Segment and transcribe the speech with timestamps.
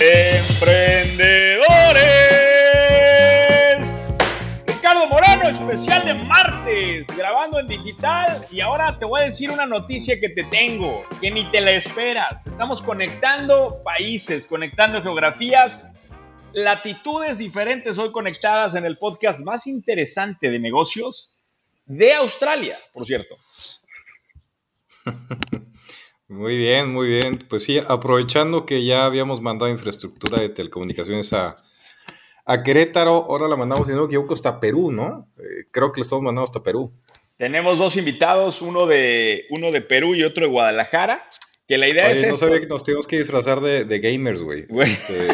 [0.00, 1.66] Emprendedores.
[4.64, 8.46] Ricardo Morano, especial de martes, grabando en digital.
[8.52, 11.72] Y ahora te voy a decir una noticia que te tengo, que ni te la
[11.72, 12.46] esperas.
[12.46, 15.92] Estamos conectando países, conectando geografías,
[16.52, 21.36] latitudes diferentes hoy conectadas en el podcast más interesante de negocios
[21.86, 23.34] de Australia, por cierto.
[26.28, 27.38] Muy bien, muy bien.
[27.48, 31.56] Pues sí, aprovechando que ya habíamos mandado infraestructura de telecomunicaciones a,
[32.44, 35.26] a Querétaro, ahora la mandamos, si no me equivoco, hasta Perú, ¿no?
[35.38, 36.92] Eh, creo que le estamos mandando hasta Perú.
[37.38, 41.26] Tenemos dos invitados, uno de, uno de Perú y otro de Guadalajara.
[41.66, 42.26] Que la idea es.
[42.26, 44.66] No sabía que nos teníamos que disfrazar de, de gamers, güey.
[44.80, 45.28] Este,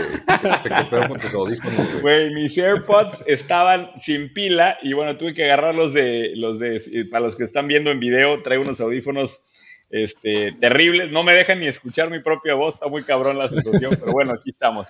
[0.90, 2.34] con tus audífonos, güey.
[2.34, 6.32] Mis AirPods estaban sin pila y bueno, tuve que agarrarlos de.
[6.34, 9.44] los de Para los que están viendo en video, traigo unos audífonos
[9.94, 11.12] este, terribles.
[11.12, 14.32] No me dejan ni escuchar mi propia voz, está muy cabrón la sensación, pero bueno,
[14.32, 14.88] aquí estamos.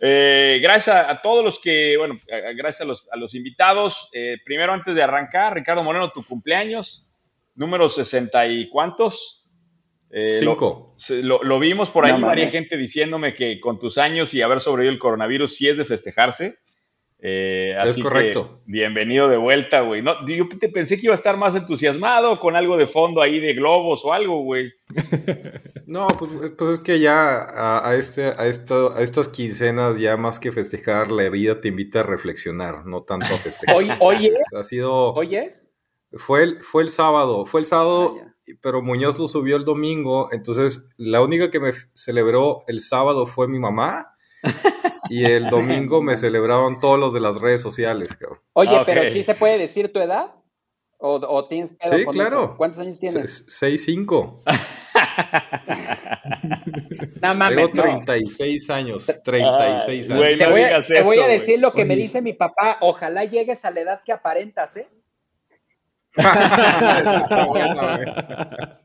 [0.00, 2.18] Eh, gracias a, todos los que, bueno,
[2.56, 4.08] gracias a los, a los invitados.
[4.14, 7.10] Eh, primero, antes de arrancar, Ricardo Moreno, tu cumpleaños,
[7.54, 9.46] número 60 y cuántos?
[10.10, 10.94] Eh, Cinco.
[11.22, 14.98] Lo, vimos por ahí, varias gente diciéndome que con tus años y haber sobrevivido el
[14.98, 16.56] coronavirus sí es de festejarse.
[17.24, 18.62] Eh, es correcto.
[18.66, 20.02] bienvenido de vuelta, güey.
[20.02, 23.38] No, yo te pensé que iba a estar más entusiasmado con algo de fondo ahí
[23.38, 24.72] de globos o algo, güey.
[25.86, 27.46] no, pues, pues, es que ya
[27.86, 32.00] a, este, a, esto, a estas quincenas, ya más que festejar, la vida te invita
[32.00, 33.76] a reflexionar, no tanto a festejar.
[33.76, 34.42] ¿Hoy, hoy es?
[34.58, 35.12] Ha sido.
[35.12, 35.78] ¿Hoy es?
[36.14, 37.46] Fue el, fue el sábado.
[37.46, 38.16] Fue el sábado.
[38.20, 43.26] Ah, pero Muñoz lo subió el domingo, entonces la única que me celebró el sábado
[43.26, 44.16] fue mi mamá
[45.12, 48.40] y el domingo me celebraron todos los de las redes sociales, cabrón.
[48.54, 50.32] Oye, pero ¿sí se puede decir tu edad?
[50.96, 52.56] ¿O, o tienes Sí, claro.
[52.56, 53.44] ¿Cuántos años tienes?
[53.48, 54.40] 6, 5.
[57.20, 60.38] no mames, Tengo 36 años, 36 años.
[60.38, 63.66] te, voy a, te voy a decir lo que me dice mi papá, ojalá llegues
[63.66, 64.88] a la edad que aparentas, ¿eh?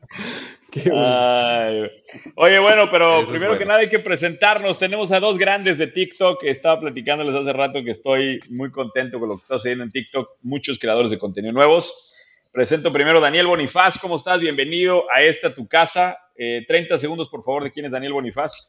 [2.36, 4.78] Oye, bueno, pero primero que nada hay que presentarnos.
[4.78, 6.42] Tenemos a dos grandes de TikTok.
[6.44, 10.38] Estaba platicándoles hace rato que estoy muy contento con lo que está sucediendo en TikTok.
[10.42, 12.14] Muchos creadores de contenido nuevos.
[12.50, 13.98] Presento primero a Daniel Bonifaz.
[13.98, 14.40] ¿Cómo estás?
[14.40, 16.16] Bienvenido a esta tu casa.
[16.34, 18.68] 30 eh, segundos, por favor, de quién es Daniel Bonifaz.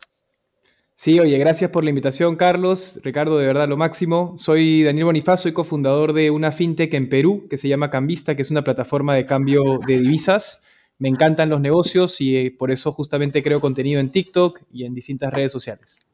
[1.01, 2.99] Sí, oye, gracias por la invitación, Carlos.
[3.05, 4.33] Ricardo, de verdad, lo máximo.
[4.35, 8.41] Soy Daniel Bonifaz, soy cofundador de una fintech en Perú que se llama Cambista, que
[8.41, 10.67] es una plataforma de cambio de divisas.
[10.97, 14.93] Me encantan los negocios y eh, por eso justamente creo contenido en TikTok y en
[14.93, 16.05] distintas redes sociales.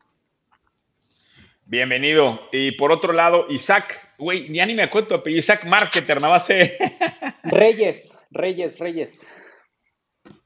[1.65, 2.47] Bienvenido.
[2.51, 6.47] Y por otro lado, Isaac, güey, ya ni me acuerdo, pero Isaac Marketer, nada más.
[7.43, 9.27] Reyes, Reyes, Reyes.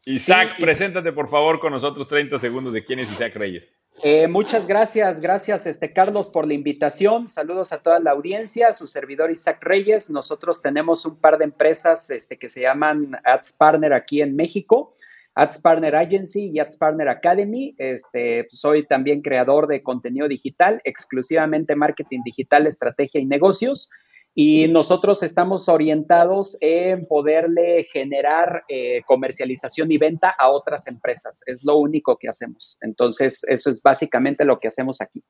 [0.06, 3.74] Isaac, preséntate por favor con nosotros 30 segundos de quién es Isaac Reyes.
[4.02, 7.28] Eh, muchas gracias, gracias este Carlos por la invitación.
[7.28, 10.10] Saludos a toda la audiencia, su servidor Isaac Reyes.
[10.10, 14.96] Nosotros tenemos un par de empresas este, que se llaman Ads Partner aquí en México.
[15.36, 17.76] Ads Partner Agency y Ads Partner Academy.
[17.78, 23.90] Este, soy también creador de contenido digital, exclusivamente marketing digital, estrategia y negocios
[24.42, 31.44] y nosotros estamos orientados en poderle generar eh, comercialización y venta a otras empresas.
[31.46, 32.78] Es lo único que hacemos.
[32.80, 35.22] Entonces, eso es básicamente lo que hacemos aquí.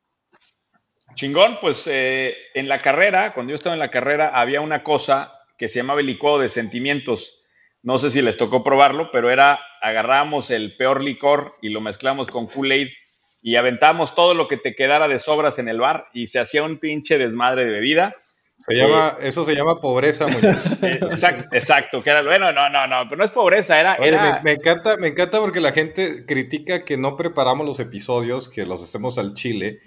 [1.16, 5.34] Chingón, pues eh, en la carrera, cuando yo estaba en la carrera, había una cosa
[5.58, 7.44] que se llamaba el licuado de sentimientos.
[7.82, 12.28] No sé si les tocó probarlo, pero era agarramos el peor licor y lo mezclamos
[12.28, 12.90] con Kool-Aid
[13.42, 16.62] y aventamos todo lo que te quedara de sobras en el bar y se hacía
[16.62, 18.16] un pinche desmadre de bebida
[18.60, 20.28] se llama, eso se llama pobreza,
[20.82, 23.98] exacto, exacto, que era, bueno, no, no, no, pero no es pobreza, era...
[24.44, 28.84] Me, encanta, me encanta porque la gente critica que no preparamos los episodios, que los
[28.84, 29.80] hacemos al chile,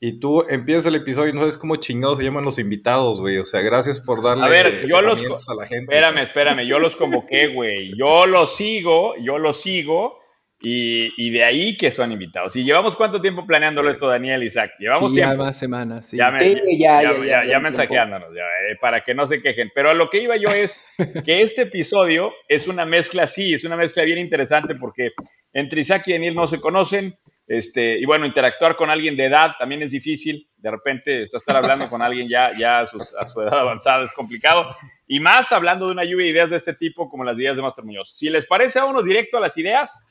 [0.00, 3.38] y tú empiezas el episodio y no sabes cómo chingados se llaman los invitados, güey,
[3.38, 5.94] o sea, gracias por darle a, ver, yo los, a la gente.
[5.94, 10.18] Espérame, espérame, yo los convoqué, güey, yo los sigo, yo los sigo,
[10.60, 12.56] y, de ahí que son invitados.
[12.56, 14.72] ¿Y llevamos cuánto tiempo planeándolo esto, Daniel Isaac?
[14.78, 16.16] Llevamos ya más semanas, sí.
[16.16, 19.70] Ya, sí, ya, ya, ya, ya, mensajeándonos, eh, para que no se quejen.
[19.74, 20.84] Pero a lo que iba yo es
[21.24, 25.12] que este episodio es una mezcla así, es una mezcla bien interesante porque
[25.52, 27.16] entre Isaac y Daniel no se conocen.
[27.46, 30.48] Este, y bueno, interactuar con alguien de edad también es difícil.
[30.56, 34.76] De repente, estar hablando con alguien ya, ya a, a, su edad avanzada es complicado.
[35.06, 37.62] Y más hablando de una lluvia de ideas de este tipo como las ideas de
[37.62, 38.12] Master Muñoz.
[38.18, 40.04] Si les parece, vámonos directo a las ideas.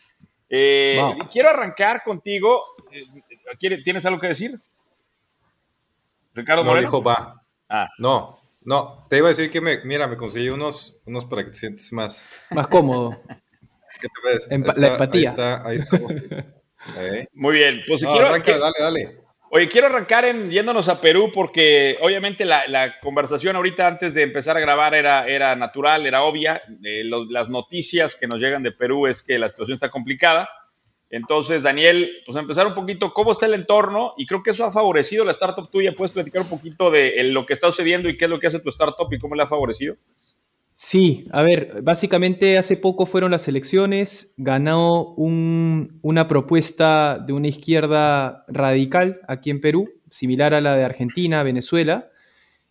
[0.49, 2.61] Eh, quiero arrancar contigo.
[2.91, 4.59] Eh, ¿Tienes algo que decir?
[6.33, 6.87] Ricardo no, Moreno.
[6.87, 7.41] dijo va.
[7.67, 7.87] Ah.
[7.99, 9.05] No, no.
[9.09, 11.91] Te iba a decir que me, mira, me conseguí unos, unos para que te sientes
[11.91, 12.45] más.
[12.51, 13.19] Más cómodo.
[13.99, 14.77] ¿Qué te ves?
[14.77, 15.21] la empatía.
[15.21, 16.15] Ahí está, ahí estamos.
[17.33, 19.26] Muy bien, pues quiero, arranca, dale, dale.
[19.49, 24.59] Oye, quiero arrancar yéndonos a Perú porque obviamente la, conversación ahorita antes de empezar a
[24.59, 26.61] grabar era, natural, era obvia.
[26.83, 30.49] Eh, las noticias que nos llegan de Perú es que la situación está complicada.
[31.09, 34.13] Entonces, Daniel, pues empezar un poquito, ¿cómo está el entorno?
[34.17, 35.93] Y creo que eso ha favorecido la startup tuya.
[35.95, 38.59] ¿Puedes platicar un poquito de lo que está sucediendo y qué es lo que hace
[38.59, 39.95] tu startup y cómo le ha favorecido?
[40.79, 48.45] Sí, a ver, básicamente hace poco fueron las elecciones, ganó una propuesta de una izquierda
[48.47, 52.11] radical aquí en Perú, similar a la de Argentina, Venezuela,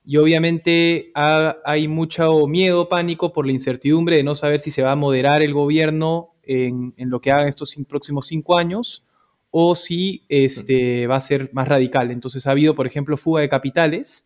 [0.04, 4.92] y obviamente hay mucho miedo, pánico por la incertidumbre de no saber si se va
[4.92, 9.04] a moderar el gobierno en, lo que hagan estos próximos cinco años
[9.50, 12.12] o si este, va a ser más radical.
[12.12, 14.25] Entonces ha habido, por ejemplo, fuga de capitales.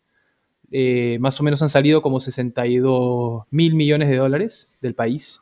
[0.70, 5.40] Eh, más o menos han salido como 62 mil millones de dólares del país.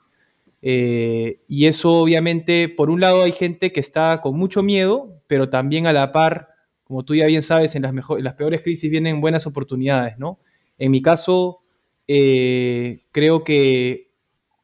[0.62, 5.48] Eh, y eso obviamente, por un lado hay gente que está con mucho miedo, pero
[5.48, 6.48] también a la par,
[6.84, 10.40] como tú ya bien sabes, en las, en las peores crisis vienen buenas oportunidades, ¿no?
[10.78, 11.60] En mi caso,
[12.06, 14.10] eh, creo que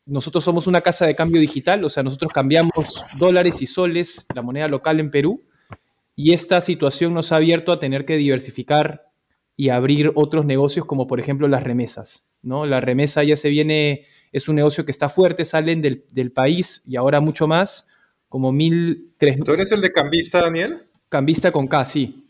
[0.07, 4.43] nosotros somos una casa de cambio digital, o sea, nosotros cambiamos dólares y soles, la
[4.43, 5.43] moneda local en Perú,
[6.17, 9.11] y esta situación nos ha abierto a tener que diversificar
[9.57, 12.67] y abrir otros negocios como por ejemplo las remesas, ¿no?
[12.67, 16.97] La remesa ya se viene, es un negocio que está fuerte, salen del, país y
[16.97, 17.89] ahora mucho más,
[18.29, 19.39] como mil, tres...
[19.45, 20.83] ¿Tú eres el de cambista, Daniel?
[21.09, 22.25] Cambista con K, sí.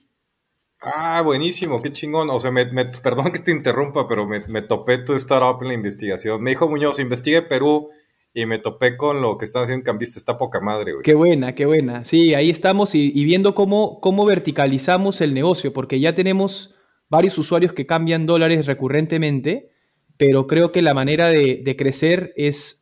[0.84, 2.28] Ah, buenísimo, qué chingón.
[2.28, 2.66] O sea, me,
[3.02, 6.42] perdón que te interrumpa, pero me, topé tu startup en la investigación.
[6.42, 7.88] Me dijo Muñoz, investigué Perú
[8.34, 10.18] y me topé con lo que están haciendo en Cambista.
[10.18, 11.02] Está poca madre, güey.
[11.02, 12.04] Qué buena, qué buena.
[12.04, 16.73] Sí, ahí estamos y, viendo cómo, cómo verticalizamos el negocio, porque ya tenemos
[17.14, 19.70] varios usuarios que cambian dólares recurrentemente,
[20.16, 22.78] pero creo que la manera de, crecer es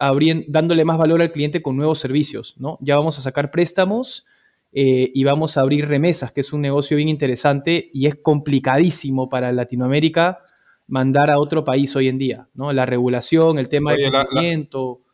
[0.49, 2.79] dándole más valor al cliente con nuevos servicios, ¿no?
[2.81, 4.27] Ya vamos a sacar préstamos
[4.73, 9.29] eh, y vamos a abrir remesas, que es un negocio bien interesante y es complicadísimo
[9.29, 10.41] para Latinoamérica
[10.87, 12.73] mandar a otro país hoy en día, ¿no?
[12.73, 15.01] La regulación, el tema del movimiento.
[15.05, 15.12] La,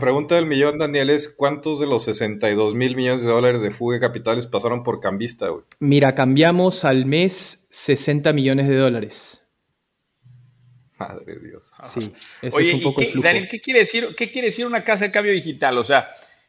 [0.00, 3.94] pregunta del millón, Daniel, es ¿cuántos de los 62 mil millones de dólares de fuga
[3.94, 5.64] de capitales pasaron por cambista, güey?
[5.80, 9.44] Mira, cambiamos al mes 60 millones de dólares.
[10.98, 11.72] Madre de Dios.
[11.82, 12.12] Sí,
[12.42, 15.12] eso es un poco qué, Daniel, ¿qué quiere, decir, ¿qué quiere decir una casa de
[15.12, 15.76] cambio digital?
[15.78, 16.08] O sea,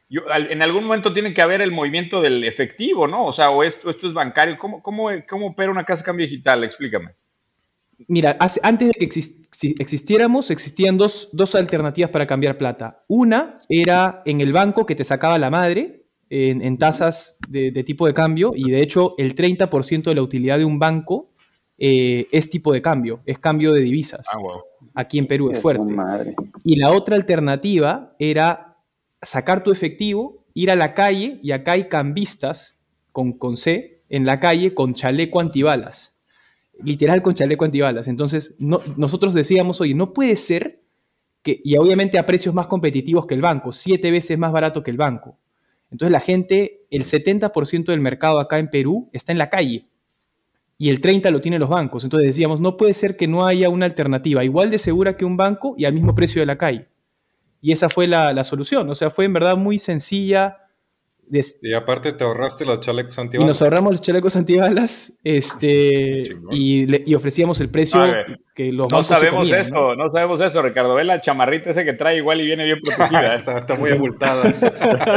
[0.10, 3.20] en algún momento tiene que haber el movimiento del efectivo, ¿no?
[3.20, 4.58] O sea, o esto, esto es bancario.
[4.58, 6.64] ¿Cómo, cómo, cómo opera una casa de cambio digital?
[6.64, 7.16] Explícame.
[8.08, 9.06] Mira, antes de que
[9.80, 13.04] existiéramos, existían dos, alternativas para cambiar plata.
[13.08, 18.14] Una era en el banco que te sacaba la madre en, tasas de, tipo de
[18.14, 21.32] cambio y de hecho el 30% de la utilidad de un banco
[21.78, 24.26] eh, es tipo de cambio, es cambio de divisas.
[24.34, 24.40] Ah,
[24.94, 25.84] Aquí en Perú es, fuerte.
[26.64, 28.78] Y la otra alternativa era
[29.22, 34.26] sacar tu efectivo, ir a la calle y acá hay cambistas con, con C en
[34.26, 36.15] la calle con chaleco antibalas.
[36.84, 38.08] Literal con chaleco antibalas.
[38.08, 40.82] Entonces, no, nosotros decíamos, oye, no puede ser
[41.44, 44.92] que, y obviamente a precios más competitivos que el banco, siete veces más barato que
[44.92, 45.38] el banco.
[45.92, 49.88] Entonces la gente, el 70% del mercado acá en Perú está en la calle
[50.78, 52.04] y el 30% lo tienen los bancos.
[52.04, 55.38] Entonces decíamos, no puede ser que no haya una alternativa igual de segura que un
[55.38, 56.90] banco y al mismo precio de la calle.
[57.62, 58.90] Y esa fue la, solución.
[58.90, 60.58] O sea, fue en verdad muy sencilla.
[61.32, 63.46] Y aparte te ahorraste los chalecos antibalas.
[63.46, 68.00] Y nos ahorramos los chalecos antibalas este, y, y, ofrecíamos el precio
[68.54, 70.10] que los No sabemos eso, ¿no?
[70.12, 70.96] sabemos eso, Ricardo.
[70.96, 73.34] Ve la chamarrita ese que trae igual y viene bien protegida.
[73.34, 73.36] ¿eh?
[73.36, 74.44] está, muy abultada.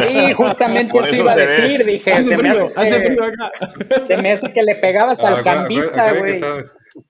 [0.06, 1.84] Sí, justamente eso iba a decir.
[1.84, 6.38] Dije, se, me hace que, se me hace que le pegabas al cambista, güey.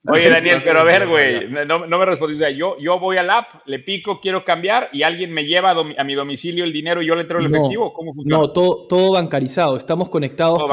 [0.07, 2.55] Oye, Daniel, pero a ver, güey, no, me respondiste.
[2.55, 6.15] Yo, yo voy al app, le pico, quiero cambiar y alguien me lleva a, mi
[6.15, 7.93] domicilio el dinero y yo le traigo el efectivo.
[7.93, 8.41] ¿Cómo funciona?
[8.41, 9.77] No, todo, todo bancarizado.
[9.77, 10.63] Estamos conectados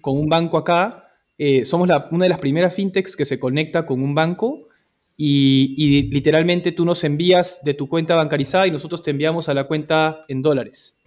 [0.00, 1.08] con un, banco acá.
[1.38, 4.68] Eh, somos una de las primeras fintechs que se conecta con un banco
[5.22, 9.64] y, literalmente tú nos envías de tu cuenta bancarizada y nosotros te enviamos a la
[9.64, 10.99] cuenta en dólares.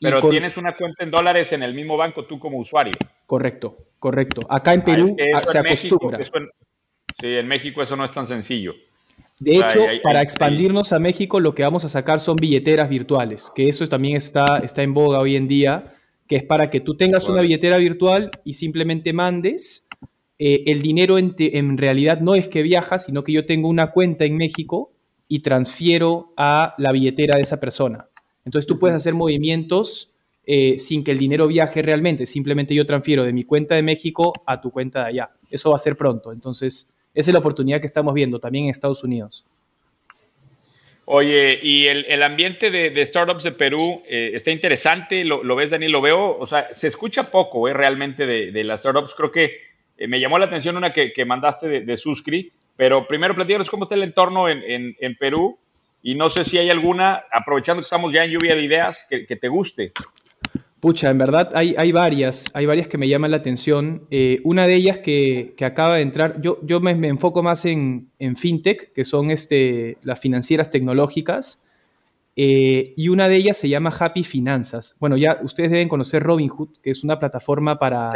[0.00, 2.92] Pero tienes una cuenta en dólares en el mismo banco tú como usuario.
[3.26, 3.76] Correcto.
[4.04, 4.42] Correcto.
[4.50, 6.18] Acá en ah, Perú se acostumbra.
[6.22, 8.74] sí, en México eso no es tan sencillo.
[9.38, 13.66] De hecho, para expandirnos a México, lo que vamos a sacar son billeteras virtuales, que
[13.66, 15.94] eso también está, está en boga hoy en día,
[16.28, 19.88] que es para que tú tengas una billetera virtual y simplemente mandes.
[20.38, 23.90] Eh, el dinero en, en, realidad no es que viaja, sino que yo tengo una
[23.90, 24.92] cuenta en México
[25.28, 28.08] y transfiero a la billetera de esa persona.
[28.44, 30.12] Entonces tú puedes hacer movimientos
[30.46, 32.26] eh, sin que el dinero viaje realmente.
[32.26, 35.30] Simplemente yo transfiero de mi cuenta de México a tu cuenta de allá.
[35.50, 36.32] Eso va a ser pronto.
[36.32, 39.44] Entonces, esa es la oportunidad que estamos viendo también en Estados Unidos.
[41.06, 46.00] Oye, y el, ambiente de, startups de Perú eh, está interesante, lo, ves, Daniel, lo
[46.00, 49.14] veo, o sea, se escucha poco eh, realmente de, las startups.
[49.14, 49.58] Creo que
[49.98, 53.94] eh, me llamó la atención una que, mandaste de, Suscri, pero primero platícanos cómo está
[53.94, 55.58] el entorno en, Perú
[56.04, 59.36] y no sé si hay alguna, aprovechando que estamos ya en lluvia de ideas, que
[59.36, 59.92] te guste.
[60.84, 64.06] Pucha, en verdad hay, hay varias, hay varias que me llaman la atención.
[64.10, 68.92] Eh, una de ellas que, acaba de entrar, yo, yo me, enfoco más en, fintech,
[68.92, 71.64] que son este, las financieras tecnológicas,
[72.36, 74.98] eh, y una de ellas se llama Happy Finanzas.
[75.00, 78.10] Bueno, ya ustedes deben conocer Robinhood, que es una plataforma para,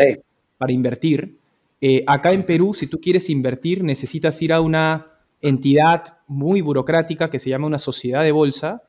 [0.59, 1.38] para invertir.
[1.80, 5.07] Eh, acá en Perú, si tú quieres invertir, necesitas ir a una
[5.40, 8.83] entidad muy burocrática que se llama una sociedad de bolsa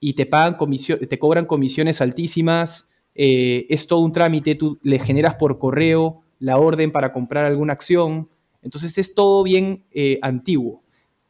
[0.00, 0.56] y te pagan
[1.08, 6.58] te cobran comisiones altísimas eh, es todo un trámite, tú le generas por correo la
[6.58, 8.28] orden para comprar alguna acción,
[8.62, 10.82] entonces es todo bien eh, antiguo.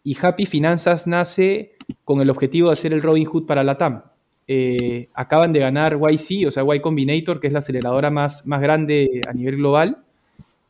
[0.02, 4.02] Y Happy Finanzas nace con el objetivo de hacer el Robin Hood para la TAM.
[4.48, 8.60] Eh, acaban de ganar YC, o sea, Y Combinator, que es la aceleradora más, más
[8.60, 10.04] grande a nivel global,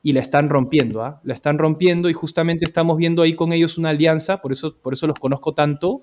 [0.07, 1.21] y la están rompiendo, ¿ah?
[1.25, 4.93] la están rompiendo y justamente estamos viendo ahí con ellos una alianza, por eso, por
[4.93, 6.01] eso los conozco tanto,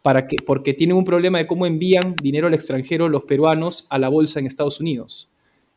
[0.00, 3.98] para que, porque tienen un problema de cómo envían dinero al extranjero los peruanos a
[3.98, 5.28] la bolsa en Estados Unidos.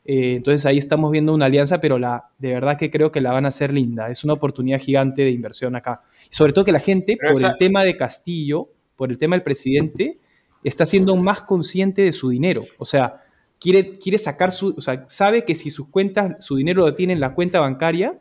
[0.06, 3.32] Eh, entonces ahí estamos viendo una alianza, pero la, de verdad que creo que la
[3.32, 4.10] van a hacer linda.
[4.10, 6.00] Es una oportunidad gigante de inversión acá.
[6.30, 10.16] Sobre todo que la gente, por el tema de Castillo, por el tema del presidente,
[10.64, 12.64] está siendo más consciente de su dinero.
[12.78, 13.25] O sea,
[13.60, 17.12] quiere, quiere sacar su, o sea, sabe que si sus cuentas, su dinero lo tiene
[17.12, 18.18] en la cuenta bancaria,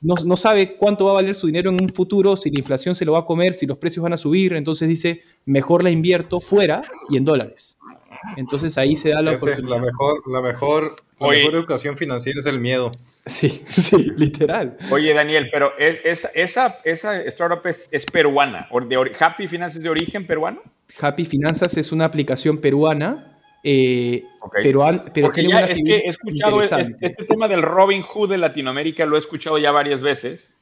[0.00, 3.04] no, sabe cuánto va a valer su dinero en un futuro, si la inflación se
[3.04, 6.40] lo va a comer, si los precios van a subir, entonces dice, mejor la invierto
[6.40, 7.78] fuera y en dólares.
[8.36, 9.76] Entonces ahí se da la oportunidad.
[9.76, 12.92] La mejor, la mejor, la mejor educación financiera es el miedo.
[13.26, 14.76] Sí, sí, literal.
[14.90, 18.68] Oye, Daniel, pero esa, esa, esa startup es, peruana.
[18.88, 20.62] De, ¿Happy Finanzas de origen peruano?
[21.00, 24.24] Happy Finanzas es una aplicación peruana eh,
[24.62, 29.16] pero, pero es que he escuchado este, este, tema del Robin Hood de Latinoamérica, lo
[29.16, 30.54] he escuchado ya varias veces.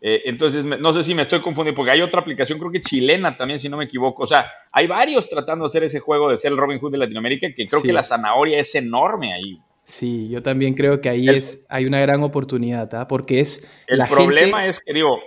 [0.00, 3.36] Eh, entonces, no sé si me estoy confundiendo, porque hay otra aplicación, creo que chilena
[3.36, 4.24] también, si no me equivoco.
[4.24, 6.98] O sea, hay varios tratando de hacer ese juego de ser el Robin Hood de
[6.98, 9.60] Latinoamérica, que creo que la zanahoria es enorme ahí.
[9.84, 13.06] Sí, yo también creo que ahí es, hay una gran oportunidad, ¿ah?
[13.06, 13.70] porque es...
[13.86, 15.18] El problema es que, digo,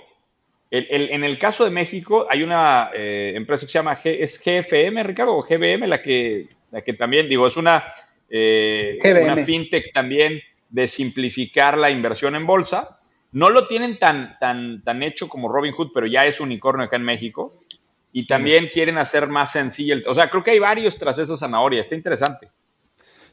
[0.78, 5.36] en el caso de México hay una eh, empresa que se llama es GFM, Ricardo,
[5.36, 6.48] o GBM, la que
[6.84, 7.86] que también digo, es una,
[8.30, 13.00] eh, una fintech también de simplificar la inversión en bolsa.
[13.32, 17.04] No lo tienen tan, tan, tan hecho como Robinhood, pero ya es unicornio acá en
[17.04, 17.62] México.
[18.12, 19.98] Y también quieren hacer más sencillo.
[20.08, 21.82] O sea, creo que hay varios tras esa zanahoria.
[21.82, 22.50] Está interesante.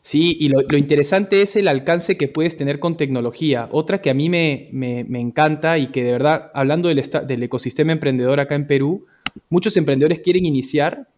[0.02, 3.68] Sí, y lo, interesante es el alcance que puedes tener con tecnología.
[3.70, 7.92] Otra que a mí me, me, encanta y que de verdad, hablando del, del ecosistema
[7.92, 9.06] emprendedor acá en Perú,
[9.48, 11.08] muchos emprendedores quieren iniciar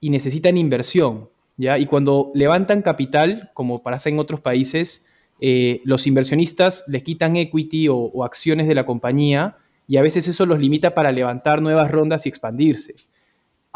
[0.00, 1.28] y necesitan inversión.
[1.58, 5.06] Y cuando levantan capital, como pasa en otros países,
[5.40, 9.56] eh, los inversionistas les quitan equity o, acciones de la compañía
[9.88, 12.94] y a veces eso los limita para levantar nuevas rondas y expandirse.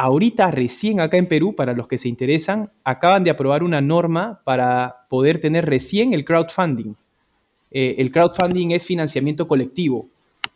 [0.02, 4.40] Ahorita, recién acá en Perú, para los que se interesan, acaban de aprobar una norma
[4.42, 6.94] para poder tener recién el crowdfunding.
[7.70, 10.08] Eh, el crowdfunding es financiamiento colectivo.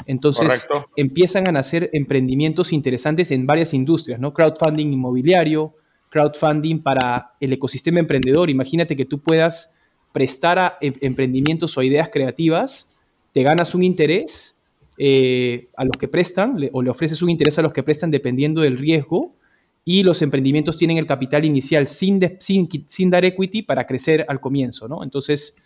[0.05, 4.35] Entonces empiezan a nacer emprendimientos interesantes en varias industrias, ¿no?
[4.35, 5.77] Crowdfunding inmobiliario,
[6.09, 8.51] crowdfunding para el ecosistema emprendedor.
[8.51, 9.77] Imagínate que tú puedas
[10.11, 12.97] prestar a em, emprendimientos o ideas creativas,
[13.33, 14.56] te ganas un interés
[14.99, 18.63] eh, a los que prestan o le ofreces un interés a los que prestan dependiendo
[18.63, 19.35] del riesgo
[19.85, 24.89] y los emprendimientos tienen el capital inicial sin, sin, dar equity para crecer al comienzo,
[24.89, 25.05] ¿no?
[25.05, 25.57] Entonces,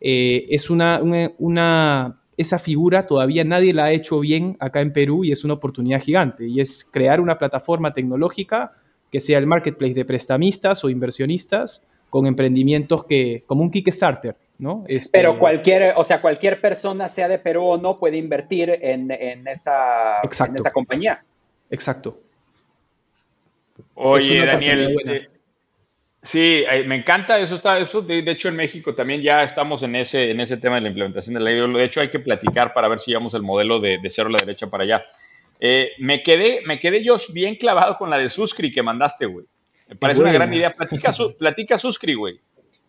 [0.00, 1.00] eh, es una,
[1.38, 5.54] una, esa figura todavía nadie la ha hecho bien acá en Perú y es una
[5.54, 8.72] oportunidad gigante y es crear una plataforma tecnológica
[9.10, 14.84] que sea el marketplace de prestamistas o inversionistas con emprendimientos que, como un Kickstarter, ¿no?
[14.86, 19.10] Este, Pero cualquier, o sea, cualquier persona, sea de Perú o no, puede invertir en,
[19.48, 21.20] esa, en esa compañía.
[21.70, 22.20] Exacto.
[23.94, 25.28] Oye, Daniel, eh,
[26.22, 27.54] sí, eh, me encanta eso.
[27.54, 30.82] Está, eso de, hecho, en México también ya estamos en ese, en ese tema de
[30.82, 31.72] la implementación de la ley.
[31.72, 34.32] De hecho, hay que platicar para ver si llevamos el modelo de, de cero a
[34.32, 35.04] la derecha para allá.
[35.58, 39.46] Eh, me, quedé, me quedé yo bien clavado con la de Suscri que mandaste, güey.
[39.88, 40.74] Me parece una gran idea.
[40.74, 42.40] Platica, platica Suscri, güey.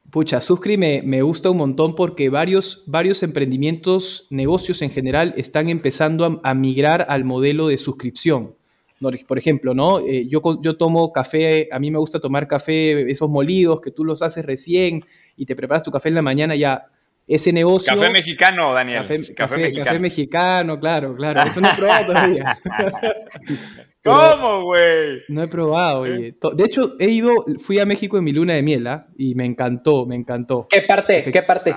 [0.09, 5.69] Pucha, Suscri me, me, gusta un montón porque varios, varios emprendimientos, negocios en general, están
[5.69, 8.55] empezando a, migrar al modelo de suscripción.
[8.99, 9.99] Por ejemplo, ¿no?
[9.99, 14.03] Eh, yo, yo tomo café, a mí me gusta tomar café, esos molidos que tú
[14.03, 15.01] los haces recién
[15.35, 16.85] y te preparas tu café en la mañana ya
[17.27, 17.93] ese negocio.
[17.95, 19.03] Café mexicano, Daniel.
[19.35, 20.79] Café, mexicano.
[20.79, 21.41] claro, claro.
[21.43, 22.59] Eso no he probado todavía.
[24.03, 25.21] ¿Cómo, güey?
[25.27, 26.35] No he probado, oye.
[26.53, 29.07] De hecho, he ido, fui a México en mi luna de miel, ¿ah?
[29.17, 30.67] Y me encantó, me encantó.
[30.69, 31.23] ¿Qué parte?
[31.31, 31.75] ¿Qué parte?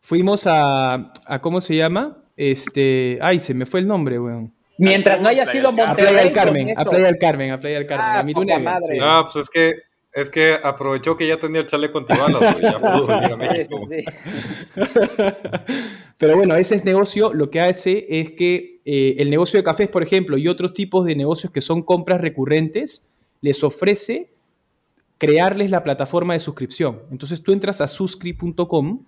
[0.00, 2.18] Fuimos a, a, ¿cómo se llama?
[2.36, 4.52] Este, ay, se me fue el nombre, weón.
[4.78, 6.06] Mientras no haya sido Monterrey.
[6.06, 8.06] A Playa del Carmen, a Playa del Carmen, a Playa del Carmen.
[8.08, 8.64] Ah, a mi luna de miel.
[8.72, 8.98] madre.
[8.98, 9.74] No, pues es que
[10.14, 12.62] es que aprovechó que ya tenía el chaleco antibalas, güey.
[12.62, 13.78] Ya pudo venir a México.
[13.88, 14.02] Sí,
[14.74, 14.80] sí,
[16.18, 20.02] Pero bueno, ese negocio lo que hace es que eh, el negocio de cafés, por
[20.02, 23.08] ejemplo, y otros tipos de negocios que son compras recurrentes,
[23.40, 24.30] les ofrece
[25.18, 27.00] crearles la plataforma de suscripción.
[27.10, 29.04] Entonces tú entras a suscri.com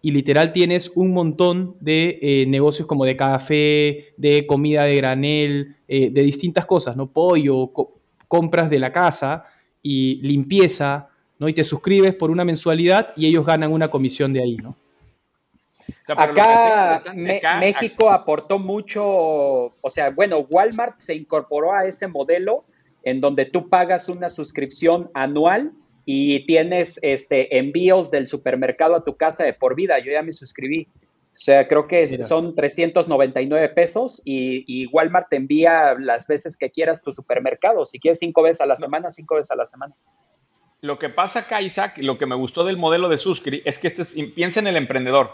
[0.00, 5.76] y literal tienes un montón de eh, negocios como de café, de comida de granel,
[5.88, 7.10] eh, de distintas cosas, ¿no?
[7.10, 9.44] Pollo, co- compras de la casa
[9.82, 11.08] y limpieza,
[11.38, 11.48] ¿no?
[11.48, 14.76] Y te suscribes por una mensualidad y ellos ganan una comisión de ahí, ¿no?
[15.88, 16.30] O sea, Acá,
[16.98, 22.64] interesante Me- acá- México aportó mucho, o sea, bueno, Walmart se incorporó a ese modelo
[23.04, 25.72] en donde tú pagas una suscripción anual
[26.04, 29.98] y tienes este, envíos del supermercado a tu casa de por vida.
[29.98, 30.88] Yo ya me suscribí.
[30.94, 32.24] O sea, creo que Mira.
[32.24, 37.84] son 399 pesos y, y Walmart te envía las veces que quieras tu supermercado.
[37.84, 39.94] Si quieres cinco veces a la semana, cinco veces a la semana.
[40.80, 43.86] Lo que pasa acá, Isaac, lo que me gustó del modelo de Suscri es que
[43.88, 45.30] este es- piensa en el emprendedor.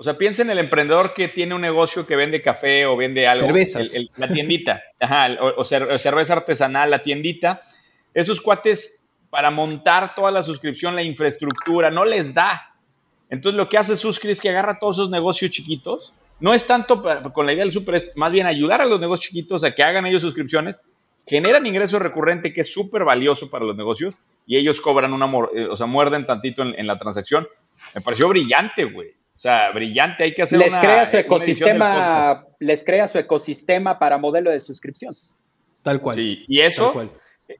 [0.00, 3.26] O sea, piensa en el emprendedor que tiene un negocio que vende café o vende
[3.26, 3.46] algo.
[3.46, 3.94] Cervezas.
[3.94, 4.80] El- el- la tiendita.
[5.00, 7.60] Ajá, o, o cer- o cerveza artesanal, la tiendita.
[8.14, 12.74] Esos cuates, para montar toda la suscripción, la infraestructura, no les da.
[13.28, 16.14] Entonces, lo que hace Suscri es que agarra todos esos negocios chiquitos.
[16.40, 19.00] No es tanto pa- con la idea del super, es más bien ayudar a los
[19.00, 20.80] negocios chiquitos a que hagan ellos suscripciones
[21.26, 25.66] generan ingreso recurrente que es súper valioso para los negocios y ellos cobran una, eh,
[25.68, 27.46] o sea, muerden tantito en, en la transacción.
[27.94, 29.10] Me pareció brillante, güey.
[29.38, 32.84] O sea, brillante, hay que hacer Les una, crea su una edición del ecosistema, les
[32.84, 35.14] crea su ecosistema para modelo de suscripción.
[35.84, 36.16] Tal cual.
[36.16, 37.10] Sí, y tal eso cual.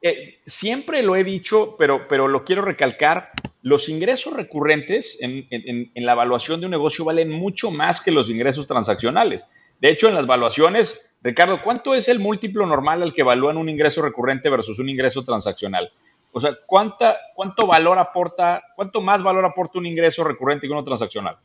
[0.02, 3.30] eh, siempre lo he dicho, pero, pero lo quiero recalcar,
[3.62, 8.02] los ingresos recurrentes en, en- en- en la evaluación de un negocio valen mucho más
[8.02, 9.48] que los ingresos transaccionales.
[9.80, 13.68] De hecho, en las evaluaciones, Ricardo, ¿cuánto es el múltiplo normal al que evalúan un
[13.68, 15.92] ingreso recurrente versus un ingreso transaccional?
[16.32, 20.82] O sea, ¿cuánta, ¿cuánto valor aporta, cuánto más valor aporta un ingreso recurrente que uno
[20.82, 21.36] transaccional?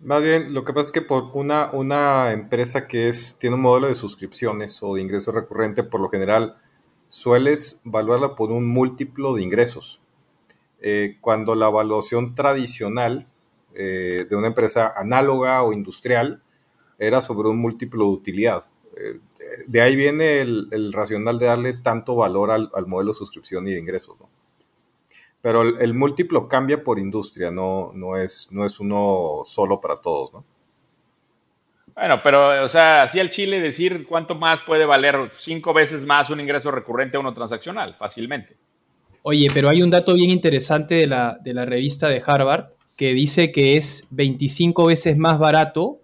[0.00, 3.62] Más bien, lo que pasa es que por una, una empresa que es, tiene un
[3.62, 6.56] modelo de suscripciones o de ingreso recurrente, por lo general
[7.08, 10.00] sueles evaluarla por un múltiplo de ingresos.
[10.80, 13.26] Eh, cuando la evaluación tradicional
[13.74, 16.42] eh, de una empresa análoga o industrial
[16.98, 18.68] era sobre un múltiplo de utilidad.
[18.96, 19.20] Eh,
[19.66, 23.66] de ahí viene el, el racional de darle tanto valor al, al modelo de suscripción
[23.68, 24.16] y de ingresos.
[24.20, 24.28] ¿no?
[25.44, 29.96] Pero el, el múltiplo cambia por industria, no, no, es, no es uno solo para
[29.96, 30.44] todos, ¿no?
[31.94, 36.30] Bueno, pero, o sea, así al Chile decir cuánto más puede valer cinco veces más
[36.30, 38.56] un ingreso recurrente a uno transaccional, fácilmente.
[39.20, 43.12] Oye, pero hay un dato bien interesante de la, de la revista de Harvard que
[43.12, 46.00] dice que es 25 veces más barato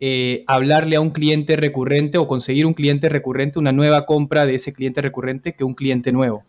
[0.00, 4.56] eh, hablarle a un cliente recurrente o conseguir un cliente recurrente, una nueva compra de
[4.56, 6.42] ese cliente recurrente que un cliente nuevo.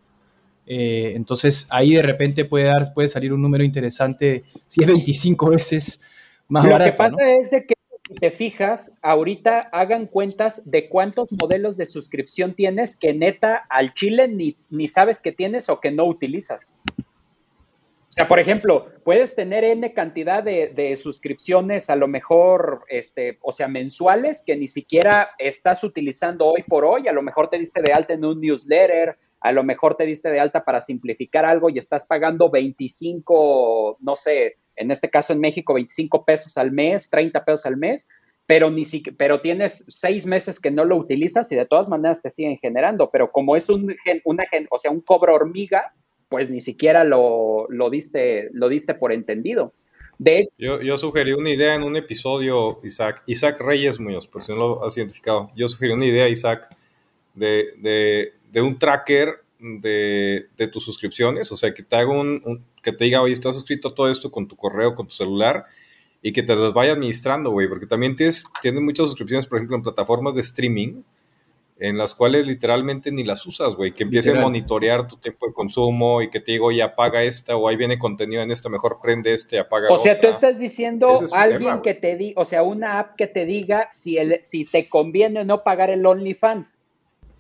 [0.66, 5.50] Eh, entonces ahí de repente puede, dar, puede salir un número interesante si es 25
[5.50, 6.04] veces
[6.48, 6.92] más Lo barato.
[6.92, 7.30] que pasa ¿no?
[7.30, 7.74] es de que
[8.08, 13.94] si te fijas, ahorita hagan cuentas de cuántos modelos de suscripción tienes que neta al
[13.94, 16.74] chile ni, ni sabes que tienes o que no utilizas.
[16.98, 23.38] O sea, por ejemplo, puedes tener N cantidad de, de suscripciones, a lo mejor, este,
[23.42, 27.08] o sea, mensuales, que ni siquiera estás utilizando hoy por hoy.
[27.08, 30.30] A lo mejor te diste de alta en un newsletter, a lo mejor te diste
[30.30, 35.40] de alta para simplificar algo y estás pagando 25, no sé, en este caso en
[35.40, 38.08] México, 25 pesos al mes, 30 pesos al mes,
[38.46, 42.22] pero, ni si, pero tienes seis meses que no lo utilizas y de todas maneras
[42.22, 43.10] te siguen generando.
[43.10, 45.94] Pero como es un, una, o sea, un cobro hormiga,
[46.30, 49.74] pues ni siquiera lo, lo, diste, lo diste por entendido.
[50.20, 54.52] De Yo, yo sugerí una idea en un episodio, Isaac, Isaac Reyes Muñoz, por si
[54.52, 55.50] no lo has identificado.
[55.56, 56.68] Yo sugerí una idea, Isaac,
[57.34, 62.66] de, de un tracker de, de, tus suscripciones, o sea, que te haga un, un,
[62.82, 65.66] que te diga, oye, estás suscrito a todo esto con tu correo, con tu celular,
[66.22, 69.78] y que te las vaya administrando, güey, porque también tienes, tienes muchas suscripciones, por ejemplo,
[69.78, 71.04] en plataformas de streaming,
[71.80, 75.54] en las cuales literalmente ni las usas, güey, que empiecen a monitorear tu tiempo de
[75.54, 79.00] consumo y que te digo, oye, apaga esta, o ahí viene contenido en esta, mejor
[79.02, 80.30] prende este, apaga O sea, otra.
[80.30, 83.46] tú estás diciendo a alguien tema, que te diga, o sea, una app que te
[83.46, 86.84] diga si, el, si te conviene o no pagar el OnlyFans.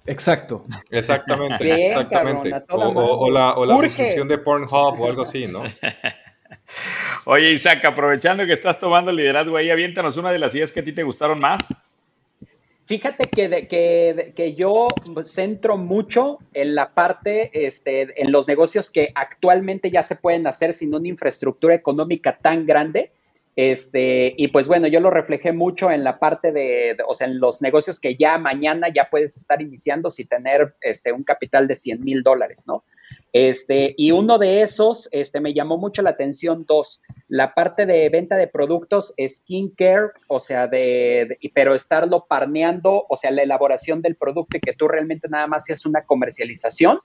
[0.06, 0.66] Exacto.
[0.90, 2.50] Exactamente, Bien, exactamente.
[2.50, 5.64] Cabrón, o, o, o, la, o la suscripción de Pornhub o algo así, ¿no?
[7.26, 10.84] Oye, Isaac, aprovechando que estás tomando liderazgo ahí, aviéntanos una de las ideas que a
[10.84, 11.62] ti te gustaron más.
[12.86, 14.88] Fíjate que, que, que, yo
[15.22, 20.74] centro mucho en la parte, este, en los negocios que actualmente ya se pueden hacer
[20.74, 23.12] sin una infraestructura económica tan grande.
[23.56, 27.40] Este, y pues bueno, yo lo reflejé mucho en la parte de, o sea, en
[27.40, 31.76] los negocios que ya mañana ya puedes estar iniciando sin tener este, un capital de
[31.76, 32.84] 100 mil dólares, ¿no?
[33.34, 38.10] Este, y uno de esos, este, me llamó mucho la atención dos, la parte de
[38.10, 44.16] venta de productos skincare, o sea, de, pero estarlo parneando, o sea, la elaboración del
[44.16, 47.00] producto y que tú realmente nada más seas una comercialización.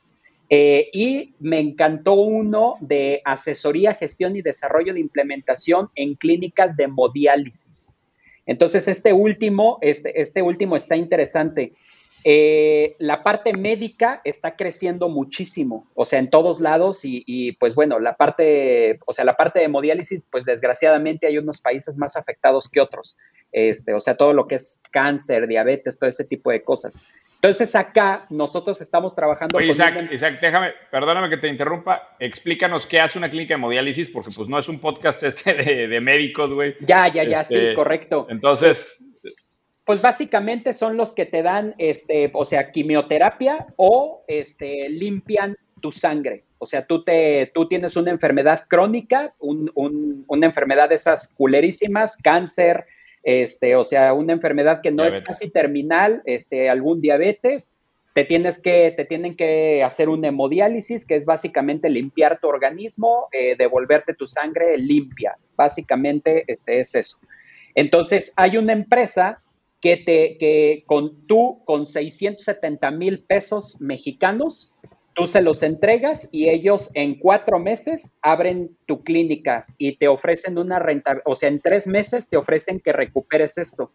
[0.48, 6.84] Eh, y me encantó uno de asesoría, gestión y desarrollo de implementación en clínicas de
[6.84, 7.98] hemodiálisis.
[8.46, 11.72] Entonces, este último, este, este último está interesante.
[12.28, 18.00] Eh, la parte médica está creciendo muchísimo, o sea, en todos lados y, pues bueno,
[18.00, 22.68] la parte, o sea, la parte de hemodiálisis, pues desgraciadamente hay unos países más afectados
[22.68, 23.16] que otros,
[23.52, 27.06] este, o sea, todo lo que es cáncer, diabetes, todo ese tipo de cosas.
[27.46, 29.56] Entonces acá nosotros estamos trabajando.
[29.56, 34.10] Oye, Isaac, Isaac, déjame, perdóname que te interrumpa, explícanos qué hace una clínica de hemodiálisis,
[34.10, 36.74] porque pues no es un podcast este de, médicos, güey.
[36.80, 38.26] Ya, ya, ya, sí, este, correcto.
[38.30, 39.20] Entonces,
[39.84, 45.92] pues básicamente son los que te dan, este, o sea, quimioterapia o este, limpian tu
[45.92, 46.46] sangre.
[46.58, 52.86] O sea, tú, te, tú tienes una enfermedad crónica, una enfermedad de esas culerísimas, cáncer,
[53.26, 57.76] este, o sea, una enfermedad que no es casi terminal, este, algún diabetes,
[58.14, 63.26] te tienes que, te tienen que hacer un hemodiálisis, que es básicamente limpiar tu organismo,
[63.32, 65.36] eh, devolverte tu sangre limpia.
[65.56, 67.18] Básicamente, este es eso.
[67.74, 69.42] Entonces, hay una empresa
[69.80, 74.72] que, te, que con tú, con 670 mil pesos mexicanos,
[75.16, 80.58] tú se los entregas y ellos en cuatro meses abren tu clínica y te ofrecen
[80.58, 83.92] una renta, o sea, en tres meses te ofrecen que recuperes esto.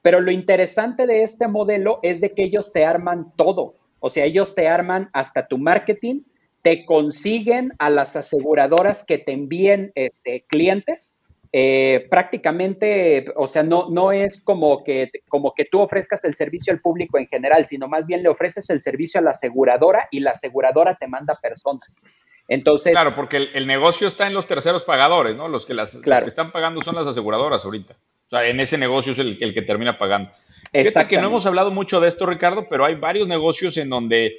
[0.00, 4.24] Pero lo interesante de este modelo es de que ellos te arman todo, o sea,
[4.24, 6.22] ellos te arman hasta tu marketing,
[6.62, 13.88] te consiguen a las aseguradoras que te envíen este, clientes, eh, prácticamente, o sea, no,
[13.90, 17.88] no es como que, como que tú ofrezcas el servicio al público en general, sino
[17.88, 22.04] más bien le ofreces el servicio a la aseguradora y la aseguradora te manda personas.
[22.46, 22.92] Entonces.
[22.92, 25.48] Claro, porque el, negocio está en los terceros pagadores, ¿no?
[25.48, 27.94] Los que, las, que están pagando son las aseguradoras ahorita.
[27.94, 30.30] O sea, en ese negocio es el, el que termina pagando.
[30.72, 31.08] Exacto.
[31.08, 34.38] que no hemos hablado mucho de esto, Ricardo, pero hay varios negocios en donde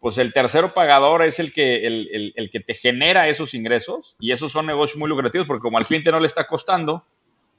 [0.00, 4.50] pues el tercero pagador es el que, el, que te genera esos ingresos y esos
[4.50, 7.04] son negocios muy lucrativos porque como al cliente no le está costando,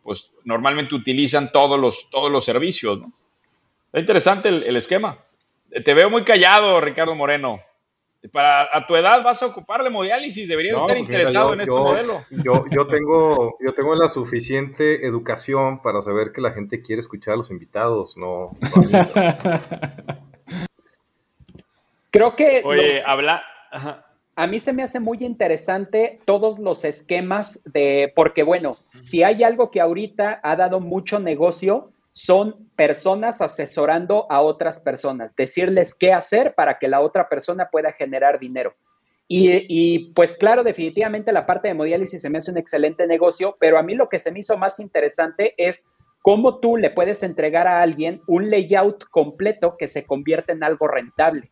[0.01, 2.99] pues normalmente utilizan todos los, todos los servicios.
[2.99, 3.13] ¿no?
[3.93, 5.19] Es interesante el, esquema.
[5.85, 7.61] Te veo muy callado, Ricardo Moreno.
[8.31, 11.71] Para a tu edad vas a ocupar la hemodiálisis, deberías estar pues interesado en este
[11.71, 12.23] modelo.
[12.29, 17.33] Yo, yo, tengo, yo tengo la suficiente educación para saber que la gente quiere escuchar
[17.33, 18.51] a los invitados, no,
[22.11, 22.61] Creo que...
[22.63, 23.43] Oye, habla...
[24.35, 29.43] A mí se me hace muy interesante todos los esquemas de, porque bueno, si hay
[29.43, 36.13] algo que ahorita ha dado mucho negocio, son personas asesorando a otras personas, decirles qué
[36.13, 38.73] hacer para que la otra persona pueda generar dinero.
[39.27, 43.55] Y, y, pues claro, definitivamente la parte de hemodiálisis se me hace un excelente negocio,
[43.59, 47.23] pero a mí lo que se me hizo más interesante es cómo tú le puedes
[47.23, 51.47] entregar a alguien un layout completo que se convierte en algo rentable.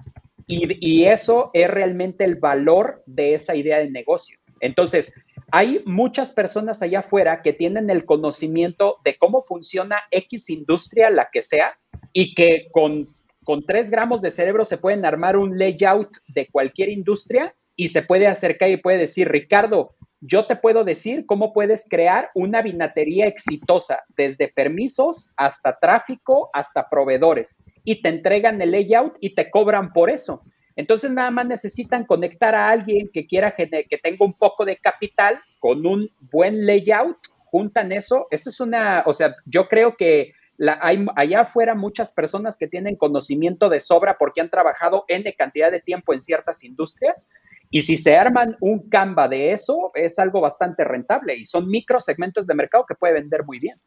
[0.51, 4.39] Y, eso es realmente el valor de esa idea de negocio.
[4.61, 11.11] Entonces, hay muchas personas allá afuera que tienen el conocimiento de cómo funciona X industria,
[11.11, 11.77] la que sea,
[12.13, 16.89] y que con, con 3 gramos de cerebro se pueden armar un layout de cualquier
[16.89, 21.87] industria y se puede acercar y puede decir, Ricardo, yo te puedo decir cómo puedes
[21.89, 29.17] crear una vinatería exitosa, desde permisos hasta tráfico, hasta proveedores, y te entregan el layout
[29.21, 30.43] y te cobran por eso.
[30.75, 33.67] Entonces nada más necesitan conectar a alguien que quiera que
[34.01, 38.27] tenga un poco de capital con un buen layout, juntan eso.
[38.31, 40.33] Esa es una, o sea, yo creo que
[40.81, 45.71] hay allá afuera muchas personas que tienen conocimiento de sobra porque han trabajado N cantidad
[45.71, 47.29] de tiempo en ciertas industrias
[47.69, 51.99] y si se arman un Canva de eso, es algo bastante rentable y son micro
[51.99, 53.77] segmentos de mercado que puede vender muy bien.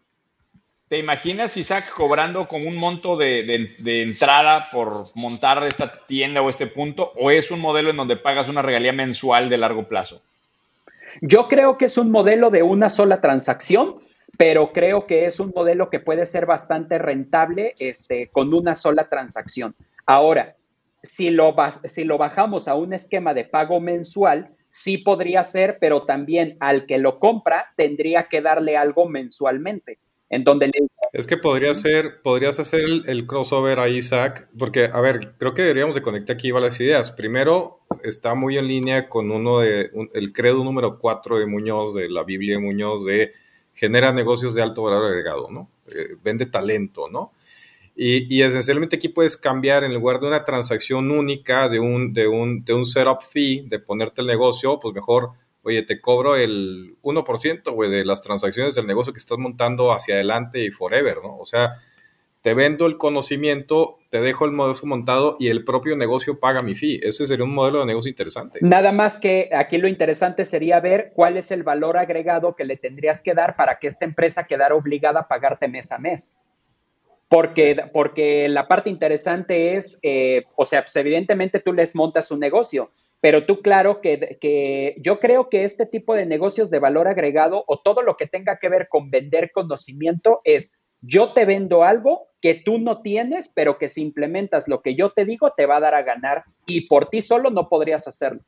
[0.88, 6.66] ¿Te imaginas, Isaac, cobrando como un monto de, entrada por montar esta tienda o este
[6.66, 7.12] punto?
[7.16, 10.21] ¿O es un modelo en donde pagas una regalía mensual de largo plazo?
[11.23, 13.95] Yo creo que es un modelo de una sola transacción,
[14.37, 19.09] pero creo que es un modelo que puede ser bastante rentable este, con una sola
[19.09, 19.75] transacción.
[20.05, 20.57] Ahora,
[21.02, 26.04] si lo, si lo bajamos a un esquema de pago mensual, sí podría ser, pero
[26.04, 29.98] también al que lo compra tendría que darle algo mensualmente.
[30.30, 30.72] en donde le...
[31.12, 35.60] Es que podría ser, podrías hacer el, crossover a Isaac, porque, a ver, creo que
[35.60, 37.10] deberíamos de conectar aquí varias ideas.
[37.10, 42.08] Primero, está muy en línea con uno de, el credo número 4 de Muñoz, de
[42.08, 43.32] la Biblia de Muñoz, de
[43.74, 45.68] genera negocios de alto valor agregado, ¿no?
[45.88, 47.32] Eh, vende talento, ¿no?
[47.94, 52.26] Y, y, esencialmente aquí puedes cambiar en lugar de una transacción única, de un, de
[52.26, 56.96] un, de un setup fee, de ponerte el negocio, pues mejor oye, te cobro el
[57.02, 61.38] 1%, güey, de las transacciones del negocio que estás montando hacia adelante y forever, ¿no?
[61.38, 61.72] O sea,
[62.42, 66.74] te vendo el conocimiento, te dejo el negocio montado y el propio negocio paga mi
[66.74, 67.00] fee.
[67.02, 68.59] Ese sería un modelo de negocio interesante.
[68.62, 72.76] Nada más que aquí lo interesante sería ver cuál es el valor agregado que le
[72.76, 76.37] tendrías que dar para que esta empresa quedara obligada a pagarte mes a mes.
[77.33, 82.40] Porque, porque la parte interesante es, eh, o sea, pues evidentemente tú les montas un
[82.40, 82.90] negocio,
[83.23, 87.81] pero tú claro que, yo creo que este tipo de negocios de valor agregado o
[87.81, 92.55] todo lo que tenga que ver con vender conocimiento es yo te vendo algo que
[92.55, 95.81] tú no tienes, pero que si implementas lo que yo te digo te va a
[95.81, 98.42] dar a ganar y por ti solo no podrías hacerlo.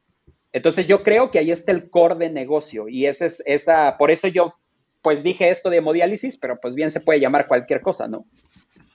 [0.52, 4.10] Entonces yo creo que ahí está el core de negocio y ese es esa, por
[4.10, 4.52] eso yo
[5.00, 8.26] pues dije esto de hemodiálisis, pero pues bien se puede llamar cualquier cosa, ¿no?